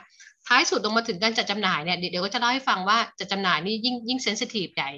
[0.47, 4.91] ท้ายสุดลงมาถึงการจัดจำหน่ายเนี่ยเดี๋ยวก็จะเล่าให้ฟังว่าจัดจำหน่ายนี่ยิ่งยิ่ง sensitive ใหญ่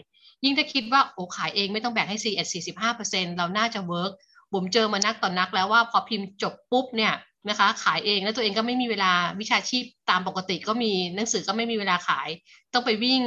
[0.45, 4.13] ยิ่งถ้าคิดว่าโอ้ขายเองไม่ต้องแบ่งให้4 45เปอร์เซ็นต์เราน่าจะ work
[4.53, 7.15] ผมเจอมานักต่อนนักแล้วว่าพอพิมพ์จบปุ๊บเนี่ย
[7.49, 12.29] นะคะขายเองแล้วตัวเองก็ไม่มีเวลาวิชาชีพตามปกติก็มีหนังสือก็ไม่มีเวลาขาย
[12.73, 13.23] ต้องไปวิ่ง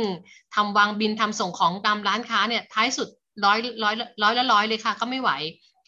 [0.56, 3.08] ทำวางบิลทำส่งของตามร้านค้าเนี่ยท้ายสุด
[3.46, 5.32] ร้อยร้อยร้อยละร้อยเลยค่ะ ก็ไม่ไหว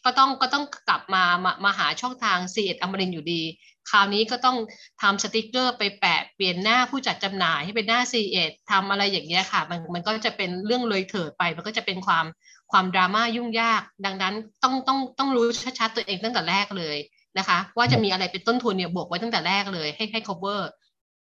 [0.06, 3.42] ก็ต้องก็ต้องกลับมามามาหาช่องทางซีเอ็ดอมรินทร์อยู่ดี
[3.90, 4.58] คราวนี้ก็ต้อง
[5.02, 12.26] ทำสติกเกอร์ไปแปะเปลี่ยนหน้าผู้จัดจำหน่ายให้เป็นหน้าซีเอ็ดทำอะไรอย่างเงี้ยค่ะ มันมันก็จะเป็นเรื่องเลยเถิดไป มันก็จะเป็นความ
[12.72, 14.34] ความดราม่ายุ่งยาก ดังนั้น
[14.64, 15.46] ต้องต้องต้องรู้
[15.80, 16.98] ชัดๆตัวเองตั้งแต่แรกเลย
[17.38, 20.62] นะคะ ว่าจะมีอะไรเป็นต้นทุนเนี่ยบวกไว้ตั้งแต่แรกเลยให้ให้ cover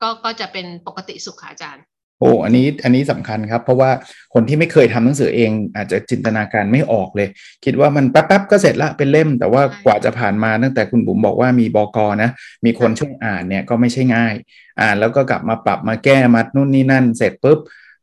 [0.01, 1.83] ก็ก็จะเป็นปกติสุขอาจารย์
[2.21, 3.91] โอ้อันนี้อันนี้สำคัญครับ เพราะว่า
[4.33, 7.27] คนที่ไม่เคยทำหนังสือเอง อาจจะจินตนาการไม่ออกเลย
[7.65, 12.29] คิดว่ามันแป๊บๆก็เสร็จละเป็นเล่ม แต่ว่ากว่าจะผ่านมาตั้งแต่คุณบุ๋มบอกว่ามีบอกอนะ
[12.65, 14.33] มีคนช่วยอ่านเนี่ยก็ไม่ใช่ง่าย
[14.81, 17.59] อ่านแล้วก็กลับมาปรับมาแก้มานู่นนี่นั่น เสร็จปุ๊บ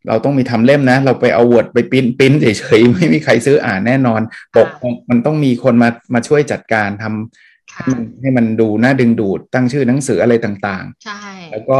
[0.08, 4.20] เราต้องมีทำเล่มนะ เราไปเอาวอร์ดไปปิ้นปิ้นเฉยๆไม่มีใครซื้ออ่านแน่นอน
[4.56, 4.68] ปก
[5.10, 11.78] มันต้องมีคนมามาช่วยจัดการทำให้มันดูน่าดึงดูดตั้งชื่อหนังสืออะไรต่างๆ ใช่ แล้วก็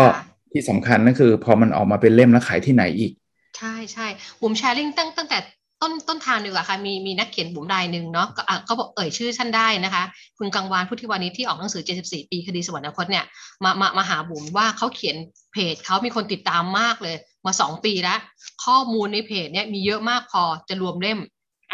[0.53, 3.13] ที่สำคัญก็คือพอมันออกมาเป็นเล่มแล้วขายที่ไหนอีก
[3.59, 4.07] ใช่ใช่
[4.41, 5.39] บุ๋มแชร์ลิงตั้งตั้งแต่
[5.83, 10.03] ต้นต้นทางดีกว่าค่ะมีมีนักเขียนบุ๋มรายหนึ่งเนาะก็ก็บอกเอ่ยชื่อท่านได้นะคะ
[10.39, 13.25] คุณกังวานพุทธิวานิชที่ออกหนังสือ 74 ปีคดีสวรรคตเนี่ย
[13.65, 15.17] มามามาหาบุ๋มว่าเขาเขียน
[15.53, 18.19] เพจเขามีคนติดตามมากเลย มาสองปีแล้ว
[18.65, 21.19] ข้อมูลในเพจเนี่ยมีเยอะมากพอจะรวมเล่ม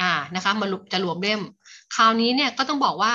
[0.01, 1.41] อ่านะคะมาจะรวมเล่ม
[1.95, 3.13] คราวนี้เนี่ยก็ต้องบอกว่า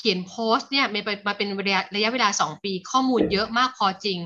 [0.00, 0.86] ขียนโพสต์เนี่ย
[1.26, 4.18] มาเป็นระยะระยะเวลา 2 ปี ข้อมูลเยอะมากพอจริง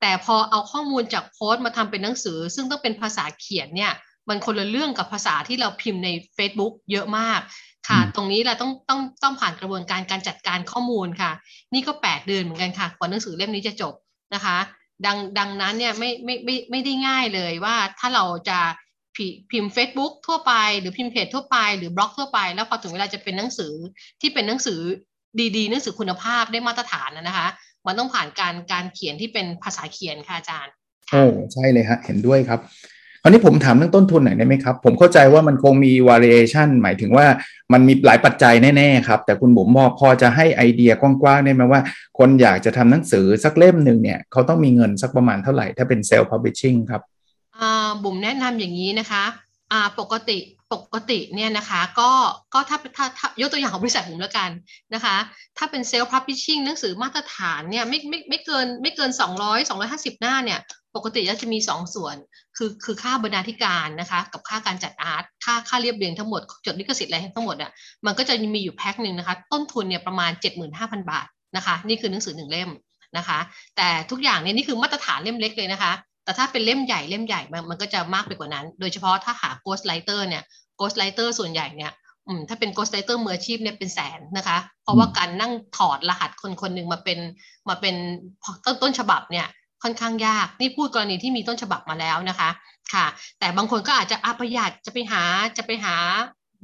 [0.00, 3.92] แต่พอเอาข้อมูลจากโพสต์มาทำเป็นหนังสือ ซึ่งต้องเป็นภาษาเขียนเนี่ย
[4.28, 7.40] มันคนละเรื่องกับภาษาที่เราพิมพ์ใน Facebook เยอะมาก
[7.88, 11.32] ค่ะ ตรงนี้เราต้องต้องต้องผ่านกระบวนการการจัดการข้อมูลค่ะ
[11.74, 13.94] นี่ก็ 8 เดือนเหมือนกันค่ะกว่าหนังสือเล่มนี้จะจบ
[14.34, 14.56] นะคะ
[15.06, 18.58] ดังดังนั้นเนี่ยไม่ไม่ไม่ไม่ได้ง่ายเลยว่าถ้าเราจะ
[19.50, 23.72] พิมพ์ Facebook ทั่วไป หรือพิมพ์เพจทั่วไปหรือบล็อกทั่วไป แล้วพอถึงเวลาจะเป็นหนังสือ
[24.20, 24.80] ที่เป็นหนังสือ
[25.56, 27.48] ดีๆหนังสือคุณภาพได้มาตรฐานนะคะ
[27.86, 30.72] มันต้องผ่านการการเขียนที่เป็นภาษาเขียนค่ะอาจารย์
[31.10, 32.60] โอ้ใช่เลยฮะเห็นด้วยครับ
[33.22, 37.26] คราวนี้ผมถามเรื่องต้นทุนหน่อยได้ไหมครับ ผมเข้าใจว่ามันคงมี variation หมายถึงว่า
[37.72, 41.80] มันมีหลายปัจจัยแน่ๆครับ แต่คุณบุ๋มพอจะให้ไอเดียกว้างๆได้ไหมว่า
[42.18, 47.02] คนอยากจะทำหนังสือสักเล่มหนึ่งเนี่ย เขาต้องมีเงินสักประมาณเท่าไหร่ ถ้าเป็น self publishing ครับ
[48.02, 49.24] บุ๋มแนะนำอย่างนี้นะคะ
[50.00, 50.38] ปกติ
[50.72, 52.10] ปกติเนี่ยนะคะก็
[52.54, 54.50] ก็ถ้าถ้าถ้ายกตัวอย่างของบริษัทผมแล้วกัน
[54.94, 55.16] นะคะ
[55.58, 60.60] ถ้าเป็นเซลล์พับพิชชิ่งหนังสือมาตรฐานเนี่ยไม่ไม่ไม่เกินไม่เกิน 200 250 หน้าเนี่ย
[60.96, 62.16] ปกติแล้วจะมีสองส่วน
[62.56, 67.70] คือคือค่าบรรณาธิการนะคะ กับค่าการจัดอาร์ตค่าค่าเรียบเรียงทั้งหมด จดลิขสิทธิ์อะไรทั้งหมดอะ
[68.06, 70.30] มันก็จะมีอยู่แพ็คหนึ่งนะคะ ต้นทุนเนี่ยประมาณ
[70.70, 72.70] 75,000 บาทนะคะ นี่คือหนังสือหนึ่งเล่ม
[73.16, 73.38] นะคะ
[73.76, 75.92] แต่ทุกอย่างเนี่ยนี่คือมาตรฐานเล่มเล็กเลยนะคะ
[76.24, 80.42] แต่ถ้าเป็นเล่มใหญ่เล่มใหญ่มันมันก็จะมากไปกว่านั้น โดยเฉพาะถ้าหา Ghost Writer เนี่ย
[80.78, 81.92] Ghost Writer ส่วนใหญ่เนี่ย
[82.26, 87.18] อืมถ้าเป็น Ghost Writer มืออาชีพเนี่ยเป็นแสนนะคะ เพราะว่าการนั่งถอดรหัสคนคนหนึ่งมาเป็น
[87.68, 87.94] มาเป็น
[88.66, 89.46] ต้นต้นฉบับเนี่ย
[89.82, 92.50] ค่อนข้างยาก นี่พูดกรณีที่มีต้นฉบับมาแล้วนะคะ
[92.92, 93.06] ค่ะ
[93.38, 95.22] แต่บางคนก็อาจจะอาประหยัดจะไปหา
[95.56, 95.96] จะไปหา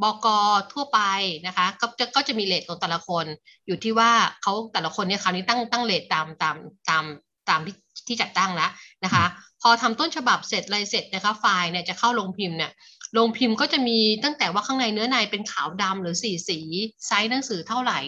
[0.03, 0.27] บก
[0.73, 1.01] ทั่วไป
[1.47, 3.25] นะคะ ก็จะก็จะมี rate ของแต่ละคน
[3.67, 4.11] อยู่ที่ว่า
[4.43, 6.57] เขาแต่ละคนเนี่ยคราวนี้ตั้งตั้ง rate ตามตาม
[6.89, 7.05] ตาม
[7.51, 8.71] ตามที่ที่จัดตั้งแล้ว
[9.05, 9.25] นะคะ
[9.63, 12.73] พอทำต้นฉบับเสร็จอะไรเสร็จนะคะไฟล์เนี่ยจะเข้าลงพิมพ์เนี่ย
[13.19, 16.59] ลงพิมพ์ก็จะมีตั้งแต่ว่าข้างในเนื้อในเป็นขาวดำหรือสีสี
[17.07, 17.99] ไซส์หนังสือเท่าไหร่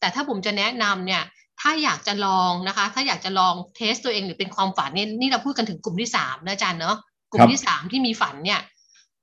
[0.00, 1.22] แต่ถ้าผมจะแนะนำเนี่ย
[1.60, 6.96] ถ้าอยากจะลองนะคะ ถ้าอยากจะลอง test ตัวเองหรือเป็นความฝันเนี่ยนี่เราพูดกันถึงกลุ่มที่สามนะอาจารย์เนาะ
[7.32, 8.60] กลุ่มที่สามที่มีฝันเนี่ย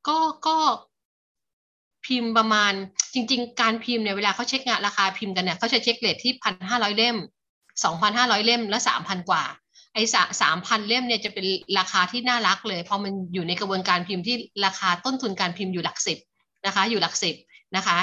[0.07, 0.57] ก็ก็
[2.05, 2.73] พิมพ์ประมาณ
[3.13, 7.17] จริง ๆ การพิมพ์เนี่ยเวลาเขาเช็คงานราคาพิมพ์กันเนี่ยเขาจะเช็คเลทที่พันห้าร้อยเล่ม
[7.83, 9.43] สองพันห้าร้อยเล่มและสามพันกว่า
[9.93, 10.03] ไอ้
[10.41, 11.45] สามพันเล่มเนี่ยจะเป็น
[11.79, 16.17] ราคาที่น่ารักเลย เพราะมันอยู่ในกระบวนการพิมพ์ที่ราคาต้นทุนการพิมพ์อยู่หลักสิบ
[16.65, 17.35] นะคะ อยู่หลักสิบ
[17.75, 17.97] นะคะ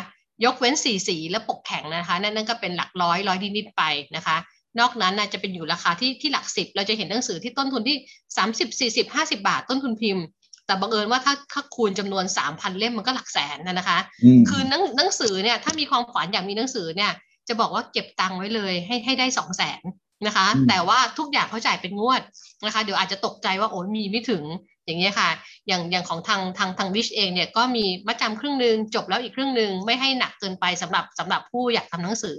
[0.45, 3.83] ยกเว้นสีสีและปกแข็งนะคะ นั่นนั่นก็เป็นหลักร้อยร้อยนิดๆไป
[4.17, 4.37] นะคะ
[4.79, 7.97] นอกนั้นนะจะเป็นอยู่ราคาที่ที่หลักสิบเราจะเห็นหนังสือที่ต้นทุนที่
[8.37, 10.25] สามสิบสี่สิบห้าสิบาท ต้นทุนพิมพ์
[10.67, 13.99] แต่บังเอิญว่าถ้าถ้าคูณจำนวนสามพันเล่มมันก็หลักแสนนะนะคะ
[14.49, 17.13] คือหนังหนังสือเนี่ยถ้ามีความฝันอยากมีหนังสือเนี่ย
[17.49, 19.83] จะบอกว่าเก็บตังค์ไว้เลยให้ให้ได้สองแสน
[20.27, 22.23] นะคะ แต่ว่าทุกอย่างเขาจ่ายเป็นงวด
[22.65, 24.45] นะคะ เดี๋ยวอาจจะตกใจว่าโอ้มีไม่ถึง
[24.87, 25.31] อย่างเงี้ยค่ะ
[25.69, 32.39] อย่างอย่างของทางทางทางวิชเองเนี่ยก็มีมัดจำครึ่งหนึ่งจบแล้วอีกครึ่งหนึ่งไม่ให้หนักเกินไปสำหรับสำหรับผู้อยากทำหนังสือ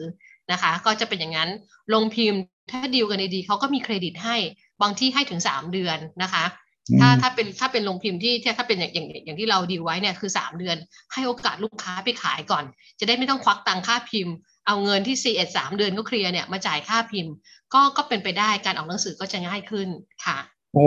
[0.51, 1.49] นะคะ ก็จะเป็นอย่างนั้น
[1.93, 2.41] ลงพิมพ์
[2.71, 4.35] ถ้าดีลกันดีๆเขาก็มีเครดิตให้
[4.81, 6.45] บางที่ให้ถึงสามเดือนนะคะ
[6.99, 10.77] ถ้าถ้าเป็นถ้าเป็นลงพิมพ์ที่ถ้าเป็นอย่างอย่างอย่างที่เราดีลไว้เนี่ยคือสามเดือน
[11.13, 12.63] ให้โอกาสลูกค้าไปขายก่อน
[12.99, 14.33] จะได้ไม่ต้องควักตังค่าพิมพ์
[14.67, 17.33] เอาเงินที่สี่เอ็ดสามเดือนก็เคลียร์เนี่ยมาจ่ายค่าพิมพ์
[17.73, 19.87] ก็ก็เป็นไปได้การออกหนังสือก็จะง่ายขึ้น
[20.25, 20.37] ค่ะ
[20.73, 20.85] โอ้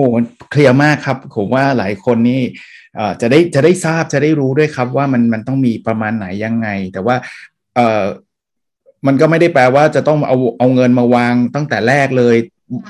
[0.50, 2.42] เคลียร์มากครับ ผมว่าหลายคนนี่
[3.20, 7.16] จะได้จะได้ทราบจะได้รู้ด้วยครับว่ามันมันต้องมีประมาณไหนยังไง แต่ว่า
[7.74, 8.04] เออ
[9.06, 12.36] มันก็ไม่ได้แปลว่าจะต้องเอาเอาเงินมาวางตั้งแต่แรกเลย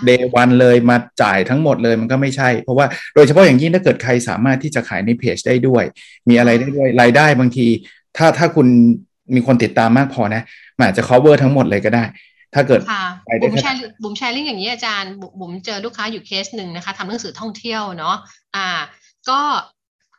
[0.05, 5.85] เดวันเลยมาจ่ายทั้งหมดเลยมันก็ไม่ใช่ เพราะว่าโดยเฉพาะอย่างยิ่งถ้าเกิดใครสามารถที่จะขายในเพจได้ด้วย
[6.29, 7.67] มีอะไรได้ด้วยรายได้บางที
[8.17, 8.67] ถ้าถ้าคุณ
[9.35, 10.43] มีคนติดตามมากพอนะ
[10.77, 12.05] มันอาจจะ cover ทั้งหมดเลยก็ได้
[12.55, 13.05] ถ้าเกิดค่ะ
[13.43, 18.17] บุ๋มแชร์บุ๋มแชร์ลิงอย่างนี้อาจารย์บุ๋มเจอลูกค้าอยู่เคสหนึ่งนะคะทำหนังสือท่องเที่ยวเนาะ
[18.57, 18.69] อ่า
[19.31, 19.41] ก็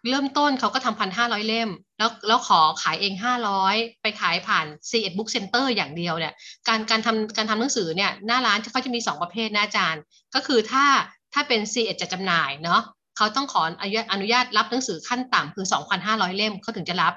[0.09, 6.33] เริ่มต้นเขาก็ทำพันห้าร้อยเล่ม แล้วแล้วขอขายเองห้าร้อยไปขายผ่าน c ีเอ็ดบุ๊กเซ็นเตอร์อย่างเดียวเนี่ย
[6.67, 10.01] การการทำการทำหนังสือเนี่ยหน้าร้านเขาจะมีสองประเภทนะอาจารย์
[10.35, 10.85] ก็คือถ้า
[11.33, 12.81] ถ้าเป็น c ีเอ็ดจะจำหน่ายเนาะ
[13.17, 15.65] เขาต้องขออนุญาตอนุญาตรับหนังสือขั้นต่ำคือ
[16.01, 17.13] 2,500 เล่มเขาถึงจะรับ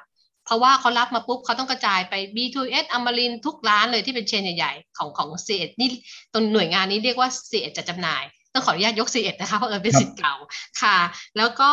[0.49, 5.89] เพราะว่าเขารับมาปุ๊บเขาต้องกระจายไป B2S อมรินทร์ทุกร้านเลยที่เป็น chain ใหญ่ๆ ของของเอ็ดนี่
[6.33, 7.29] ตรงหน่วยงานนี้เรียกว่า
[7.61, 10.35] เอ็ดจัดจำหน่ายต้องขออนุญาตยก C1 นะคะเพราะเออเป็นศิษย์เก่า
[10.83, 10.99] ค่ะ
[11.39, 11.71] แล้วก็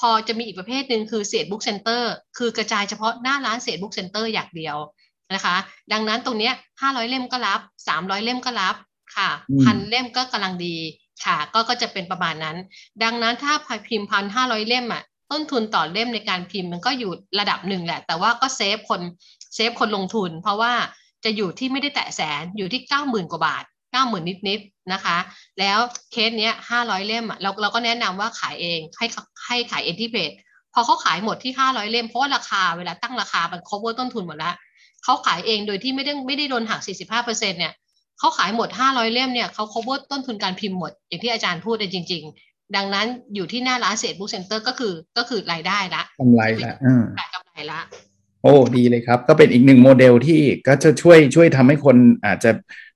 [0.00, 4.76] พอจะมีอีกประเภทหนึ่งคือ SE-ED Book Center คือกระจายเฉพาะหน้าร้าน SE-ED Book Center อย่างเดียว
[5.34, 5.56] นะคะ
[5.92, 8.74] ดังนั้นตรงเนี้ยห้าร้อยเล่มก็รับสามร้อยเล่มก็รับ
[9.16, 9.30] ค่ะ
[9.62, 10.76] พันเล่มก็กำลังดี
[11.24, 12.56] ค่ะ ก็ก็จะเป็นประมาณนั้น
[13.02, 13.54] ดังนั้นถ้า
[13.88, 19.00] พิมพ์พันห้าร้อยเล่มอะ ต้นทุนต่อเล่มในการพิมพ์มันก็อยู่ระดับหนึ่งแหละ แต่ว่าก็ save คน
[19.54, 20.72] save คนลงทุน เพราะว่า
[21.24, 25.16] จะอยู่ที่ไม่ได้แตะแสนอยู่ที่เก้าหมื่นกว่าบาทเก้าหมื่นนิดๆนะคะ
[25.60, 25.78] แล้ว
[26.12, 29.06] เคสเนี้ยห้าร้อยเล่มอะเราเราก็แนะนำว่าขายเองให้
[29.46, 30.30] ให้ขายเองที่เพจ
[30.74, 34.54] พอเขาขายหมดที่ห้าร้อยเล่มเพราะว่าราคาเวลาตั้งราคามันครบต้นทุนหมดแล้ว
[35.04, 37.72] เขาขายเองโดยที่ไม่ได้ไม่ได้โดนหักสี่สิบห้าเปอร์เซ็นต์เนี่ย
[38.18, 47.02] เขาขายหมดห้าร้อยเล่มเนี่ยเขา cover ต้นทุนการพิมพ์หมดอย่างที่อาจารย์พูดเลยจริง ๆ ดังนั้นอยู่ที่หน้าร้าน SE-ED Book Center ก็คือก็คือรายได้ละกำไรละอืม
[47.34, 47.80] กำไรละ
[48.42, 52.50] โอ้ดีเลยครับ ก็เป็นอีกหนึ่งโมเดลที่ก็จะช่วยช่วยทำให้คนอาจจะ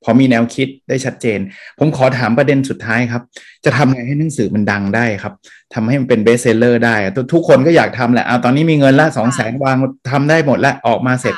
[0.04, 1.38] พอมีแนวคิดได้ชัดเจน
[1.78, 3.22] ผมขอถามประเด็นสุดท้ายครับ
[3.64, 5.32] จะทำไงให้หนังสือมันดังได้ครับ
[5.74, 6.96] ทำให้มันเป็นเบสเซลเลอร์ได้
[7.32, 9.76] ทุกคนก็อยากทำแหละเอาตอนนี้มีเงินละสองแสนวาง
[10.10, 11.34] ทำได้หมดแล้วออกมาเสร็จ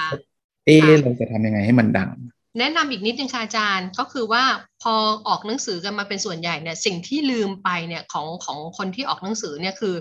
[0.67, 2.09] เอ๊เราจะทำยังไงให้มันดัง
[2.59, 4.45] แนะนำอีกนิดนึงค่ะอาจารย์ก็คือว่า
[4.83, 4.95] พอ
[5.29, 9.95] ออกหนังสือกันมาเป็นส่วนใหญ่เนี่ยสิ่งที่ลืมไปเนี่ยของของคนที่ออกหนังสือเนี่ยคือ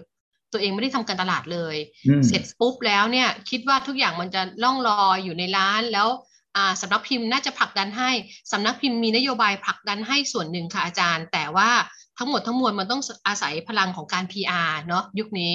[0.52, 1.76] ตัวเองไม่ได้ทำการตลาดเลย
[2.28, 6.08] เสร็จปุ๊บแล้วเนี่ยคิดว่าทุกอย่างมันจะล่องลอยอยู่ในร้านแล้ว
[6.82, 8.12] สำนักพิมพ์น่าจะผลักดันให้
[8.52, 11.70] สำนักพิมพ์มีนโยบายผลักดันให้ส่วนหนึ่งค่ะอาจารย์ แต่ว่า
[12.18, 15.54] ทั้งหมดทั้งมวลมันต้องอาศัยพลังของการ PR เนาะยุคนี้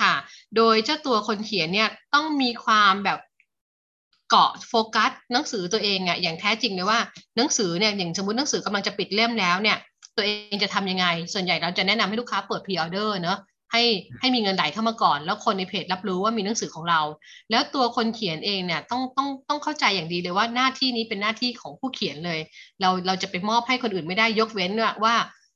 [0.00, 0.14] ค่ะ
[0.56, 3.18] โดยเจ้าตัวคนเขียนเนี่ยต้องมีความแบบ
[4.30, 6.98] เกาะโฟกัสหนังสือตัวเองอะอย่างแท้จริงเลยว่า
[7.36, 9.76] หนังสือเนี่ยอย่างสมมติหนังสือกำลังจะปิดเล่มแล้วเนี่ย
[10.16, 13.38] ตัวเองจะทำยังไง ส่วนใหญ่เราจะแนะนำให้ลูกค้าเปิดพรีออเดอร์เนาะ
[13.72, 13.82] ให้
[14.20, 17.00] ให้มีเงินไหลเข้ามาก่อน แล้วคนในเพจรับรู้ว่ามีหนังสือของเรา
[17.50, 22.40] แล้วตัวคนเขียนเองเนี่ยต้องต้องต้องเข้าใจอย่างดีเลยว่าหน้าที่นี้เป็นหน้าที่ของผู้เขียนเลย
[22.80, 24.72] เราเราจะไปมอบให้คนอื่นไม่ได้ยกเว้น
[25.04, 25.14] ว่า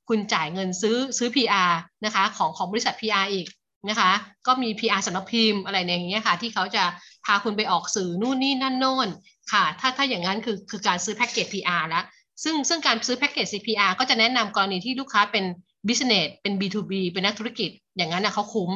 [0.08, 1.72] คุณจ่ายเงินซื้อซื้อ PR
[2.04, 3.46] นะคะของของบริษัท PR อีก
[3.88, 4.10] นะคะ
[4.46, 6.84] ก็มี PR สำนักพิมพ์อะไรอย่างเงี้ยค่ะ ที่เขาจะ
[7.24, 9.08] พาคุณไปออกสื่อนู่นนี่นั่นโน่น
[9.52, 12.04] ค่ะ ถ้าถ้าอย่างนั้นคือคือการซื้อแพ็กเกจ PR แล้ว
[12.42, 15.44] ซึ่งซึ่งการซื้อแพ็กเกจ CPR ก็จะแนะนำกรณีที่ลูกค้าเป็น
[15.88, 18.70] business เป็น B2B เป็นนักธุรกิจ อย่างนั้นนะเขาคุ้ม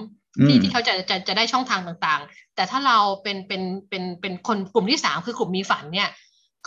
[0.47, 6.11] ที่ที่เขาจะจะจะได้ช่องทางต่างๆ แต่ถ้าเราเป็นเป็นเป็นเป็นคนกลุ่มที่สามคือกลุ่มมีฝันเนี่ย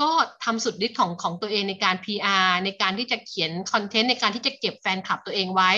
[0.02, 0.10] ก็
[0.44, 5.72] ทำสุดฤทธิ์ของของตัวเองในการ PR ในการที่จะเขียนคอนเทนต์ในการที่จะเก็บแฟนคลับตัวเองไว้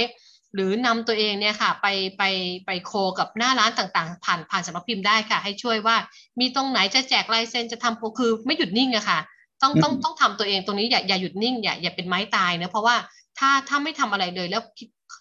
[0.54, 1.88] หรือนำตัวเองเนี่ยค่ะไป
[2.18, 2.24] ไป
[2.66, 5.96] ไปโคกับหน้าร้านต่างๆ ผ่านผ่านสำนักพิมพ์ได้ค่ะ ให้ช่วยว่า
[6.40, 9.20] มีตรงไหนจะแจกลายเซ็นจะทำโปรคือไม่หยุดนิ่งอะค่ะ
[9.62, 12.96] ต้องต้องต้องทำตัวเองตรงนี้อย่าอย่าหยุดนิ่งอย่าอย่าเป็นไม้ตายเนะเพราะว่า
[13.40, 14.62] ถ้าถ้าไม่ทำอะไรเลยแล้ว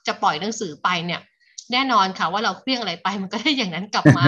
[0.06, 1.20] จะปล่อยหนังสือไปเนี่ย
[1.72, 4.24] แน่นอนค่ะว่าเราเคลี้ยงอะไรไปมันก็ได้อย่างนั้นกลับมา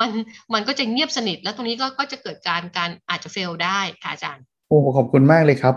[0.00, 0.10] มัน
[0.54, 5.74] มันก็จะเงียบสนิทแล้วตรงนี้ก็ก็จะเกิดการการอาจจะเฟลได้ค่ะอาจารย์โอ้ขอบคุณมากเลยครับ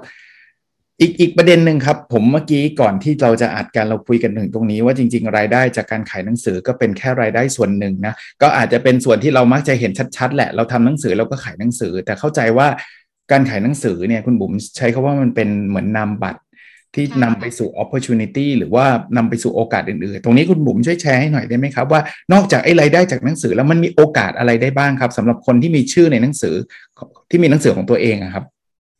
[1.02, 12.68] อีกอีกประเด็นหนึ่งครับ ผมเมื่อกี้ก่อนที่เราจะอัดกันเราคุยกันถึงตรงนี้ว่าจริง ๆ รายได้จากการขายหนังสือก็เป็นแค่รายได้ส่วนหนึ่งนะก็อาจจะเป็นส่วนที่เรามักจะเห็นชัดๆ แหละ เราทำหนังสือเราก็ขายหนังสือ แต่เข้าใจว่า
[13.32, 16.42] การขายหนังสือเนี่ยคุณบุ๋มใช้คาว่ามันเป็นเหมือนนามบัตร
[16.96, 18.86] ที่นำไปสู่ opportunity หรือว่า
[19.18, 22.02] นำไปสู่โอกาสอื่นๆ ตรงนี้คุณบุ๋มช่วยแชร์ให้หน่อยได้ไหมครับ ว่า
[22.34, 26.56] นอกจากไอ้รายได้จากหนังสือแล้วมันมีโอกาสอะไรได้บ้างครับสำหรับคนที่มีชื่อในหนังสือ
[27.30, 28.46] ที่มีหนังสือของตัวเองครับ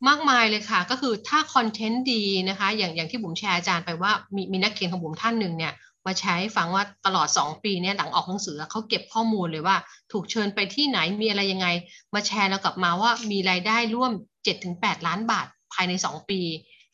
[0.06, 5.72] มากมายเลยค่ะ ก็คือถ้าคอนเทนต์ดีนะคะ อย่างอย่างที่บุ๋มแชร์อาจารย์ไปว่ามีมีนักเขียนของบุ๋มท่านหนึ่งเนี่ย
[6.06, 9.76] มาใช้ฟังว่าตลอด 2 ปีเนี่ยหลังออกหนังสือเขาเก็บข้อมูลเลยว่า
[10.12, 11.68] ถูกเชิญไปที่ไหนมีอะไรยังไง
[12.14, 14.12] มาแชร์แล้วกลับมาว่ามีรายได้ร่วม
[14.56, 16.40] 7-8 ล้านบาทภายใน 2 ปี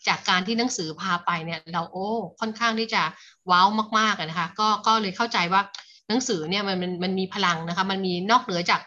[0.08, 2.08] จากการที่หนังสือพาไปเนี่ยเราโอ้
[2.40, 3.02] ค่อนข้างที่จะ
[3.50, 5.62] ว้าวมากๆนะคะก็ก็เลยเข้าใจว่า
[6.08, 8.80] หนังสือเนี่ยมันมันมันมีพลังนะคะมันมีนอกเหนือจาก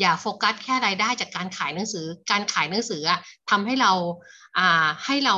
[0.00, 3.92] อย่าโฟกัสแค่รายได้จากการขายหนังสือ การขายหนังสืออะทำให้เรา
[4.58, 5.34] อ่าให้เรา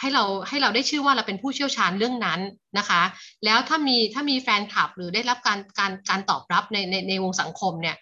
[0.00, 2.40] ให้เราให้เราได้ชื่อว่าเราเป็นผู้เชี่ยวชาญเรื่องนั้น
[2.78, 3.02] นะคะ
[3.44, 7.96] แล้วถ้ามีถ้ามีแฟนคลับหรือได้รับการการการตอบรับในในในวงสังคมเนี่ย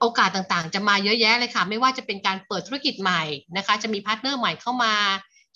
[0.00, 3.22] โอกาสต่างๆ จะมาเยอะแยะเลยค่ะ ไม่ว่าจะเป็นการเปิดธุรกิจใหม่
[3.56, 4.94] นะคะ จะมี partner ใหม่เข้ามา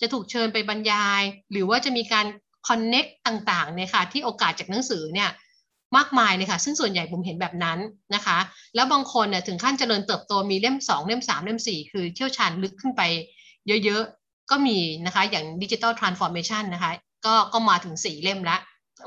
[0.01, 2.25] จะถูกเชิญไปบรรยาย หรือว่าจะมีการ
[2.67, 5.29] connect ต่างๆเนี่ยค่ะที่โอกาสจากหนังสือเนี่ย
[5.95, 7.79] มากมายเลยค่ะ ซึ่งส่วนใหญ่ผมเห็นแบบนั้น
[8.15, 8.37] นะคะ
[8.75, 13.01] แล้วบางคนเนี่ยถึงขั้นเจริญเติบโตมีเล่ม 2 เล่ม 3 เล่ม 4 คือเชี่ยวชาญลึกขึ้นไป
[13.85, 16.91] เยอะๆ ก็มีนะคะ อย่าง digital transformation นะคะ
[17.25, 18.59] ก็ก็มาถึง 4 เล่มแล้ว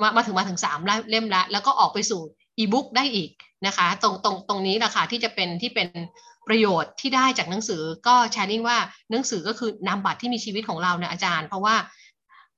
[0.02, 2.20] มามาถึงมาถึง 3 เล่มแล้วแล้วก็ออกไปสู่
[2.58, 3.30] อีบุ๊กได้อีก
[3.66, 5.88] นะคะ ตรงตรงตรงนี้แหละค่ะที่จะเป็นที่เป็น
[6.48, 8.78] ประโยชน์ที่ได้จากหนังสือก็ sharing ว่า
[9.10, 11.74] หนังสือก็คือนามบัตรที่มีชีวิตของเราเนี่ยอาจารย์ เพราะว่า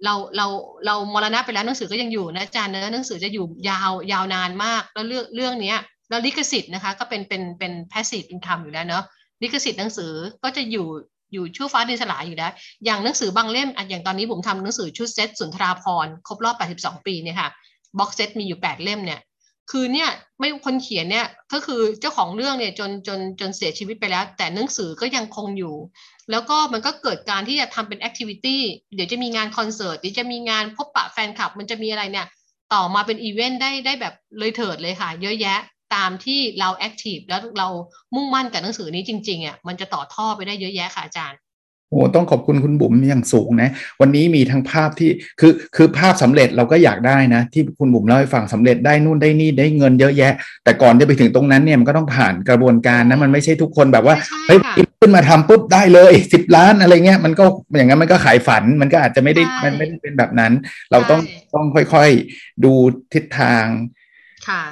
[0.04, 0.46] เราเรา
[0.86, 5.74] เรามรณะไปแล้วหนังสือก็ยังอยู่นะอาจารย์เนื้อหนังสือจะอยู่ยาวยาวนานมาก แล้วเรื่องเรื่องนี้
[6.08, 9.04] แล้วลิขสิทธิ์นะคะ ก็เป็นเป็นเป็น passive income อยู่แล้วเนาะ
[9.42, 10.12] ลิขสิทธิ์หนังสือ
[10.42, 10.86] ก็จะอยู่
[11.32, 12.52] อยู่ชั่วฟ้าดินสลายอยู่แล้ว
[12.84, 17.48] อย่างหนังสือบางเล่มอย่างตอนนี้ผมทำหนังสือชุดเซตสุนทราพรครบรอบ 82 ปีเนี่ยค่ะ
[17.98, 19.20] box set มีอยู่ 8 เล่มเนี่ย
[19.70, 25.74] คือเนี่ยไม่คนเขียนเนี่ยก็คือเจ้าของเรื่องเนี่ยจนจนจนเสียชีวิตไปแล้ว แต่หนังสือก็ยังคงอยู่
[26.30, 28.62] แล้วก็มันก็เกิดการที่จะทำเป็น activity
[28.94, 32.26] เดี๋ยวจะมีงานคอนเสิร์ตเดี๋ยวจะมีงานพบปะแฟนคลับ มันจะมีอะไรเนี่ย
[32.72, 35.58] ต่อมาเป็นอีเวนต์ได้ได้แบบเลยเถิดเลยค่ะ เยอะแยะ
[35.94, 37.68] ตามที่เราแอคทีฟแล้วเรา
[38.14, 41.38] มุ่งมั่นกับหนังสือนี้จริงๆอะมันจะต่อท่อไปได้เยอะแยะค่ะอาจารย์
[41.92, 50.32] โอ้ต้องขอบคุณคุณบุ๋มอย่างสูงนะ วันนี้มีทั้งภาพที่คือคือภาพสำเร็จเราก็อยากได้นะ ที่คุณบุ๋มเล่าให้ฟังสำเร็จได้นู่นได้นี่ได้เงินเยอะแยะ
[50.64, 54.58] แต่ก่อนจะไปถึงตรงนั้นเนี่ยมันก็ต้องผ่านกระบวนการนะมันไม่ใช่ทุกคนแบบว่าเฮ้ย
[55.00, 57.44] ขึ้นมาทำปุ๊บได้เลยสิบล้านอะไรเงี้ยมันก็
[57.76, 60.52] อย่างนั้นมันก็ขายฝันมันก็อาจจะไม่ได้มันไม่ได้เป็นแบบนั้น
[60.92, 61.20] เราต้อง
[61.54, 62.72] ต้องค่อยๆดู
[63.12, 63.64] ทิศทาง
[64.48, 64.62] ค่ะ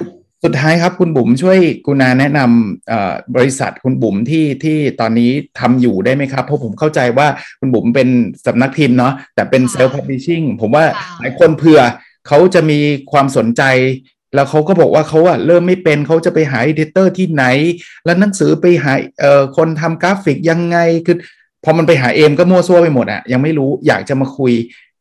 [0.43, 7.27] สุดท้ายครับคุณบุ๋มช่วยกรุณาแนะนำบริษัทคุณบุ๋มที่ที่ตอนนี้ทำอยู่ได้ไหมครับ เพราะผมเข้าใจว่า
[7.59, 8.09] คุณบุ๋มเป็น
[8.45, 10.85] สำนักพิมพ์เนาะแต่เป็น self publishing ผมว่า
[11.19, 11.79] หลายคนเผื่อ
[12.27, 12.79] เขาจะมี
[13.11, 13.63] ความสนใจ
[14.35, 17.45] แล้วเขาก็บอกว่าเขาอะเริ่มไม่เป็นเขาจะไปหา editor ที่ไหน
[18.05, 21.17] แล้วหนังสือไปหาเอ่อคนทำกราฟิกยังไงคือ
[21.63, 24.53] พอมันไปหาเอมก็มั่วซั่วไปหมดอะยังไม่รู้อยากจะมาคุย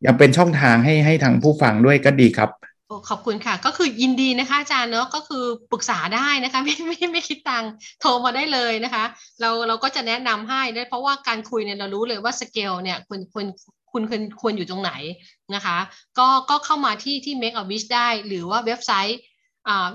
[0.06, 2.50] ยังเป็นช่องทางให้ให้ทางผู้ฟังด้วยก็ดีครับ
[3.08, 9.04] ขอบคุณค่ะ ก็คือยินดีนะคะอาจารย์เนาะก็คือปรึกษาได้นะคะไม่ไม่ไม่คิดตังค์โทรมาได้เลยนะคะ
[9.40, 13.46] เราเราก็จะแนะนำให้ได้เพราะว่าการคุยเนี่ยเรารู้เลยว่าสเกลเนี่ยควรควร
[13.92, 14.92] คุณควรควรอยู่ตรงไหน
[15.54, 15.78] นะคะ
[16.18, 19.18] ก็ก็เข้ามาที่ที่ Make a Wish ได้ หรือว่าเว็บไซต์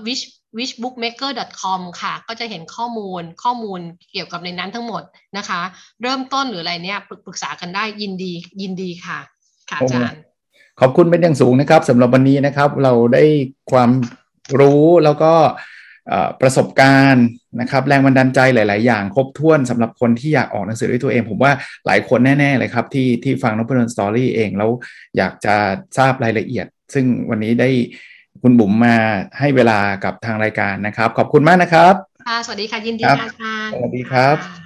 [0.06, 0.24] wish
[0.58, 3.80] wishbookmaker.com ค่ะ ก็จะเห็นข้อมูลข้อมูล
[4.12, 5.02] เกี่ยวกับในนั้นทั้งหมด
[5.38, 5.60] นะคะ
[6.02, 8.32] เริ่มต้นหรืออะไรเนี่ยปรึกษากันได้ยินดี
[8.62, 9.18] ยินดีค่ะ
[9.70, 10.20] ค่ะอาจารย์
[10.80, 13.24] ขอบคุณเป็นอย่างสูงนะครับสำหรับวันนี้นะครับ เราได้
[13.72, 13.90] ความ
[14.60, 15.32] รู้แล้วก็
[16.40, 17.26] ประสบการณ์
[17.60, 21.52] นะครับ แรงบันดาลใจหลาย ๆ อย่าง ครบถ้วนสำหรับคนที่อยากออกหนังสือด้วยตัวเอง ผมว่า
[21.86, 24.70] หลายคนแน่ ๆ เลยครับ ที่ที่ฟังนพดลสตอรี่เองแล้ว
[25.16, 25.54] อยากจะ
[25.98, 27.70] ทราบรายละเอียด ซึ่งวันนี้ได้
[28.42, 28.96] คุณบุ๋มมา
[29.38, 31.94] ให้เวลากับทางรายการนะครับ ขอบคุณมากนะครับ
[32.26, 34.65] ค่ะสวัสดีค่ะยินดีค่ะอาจารย์สวัสดีครับ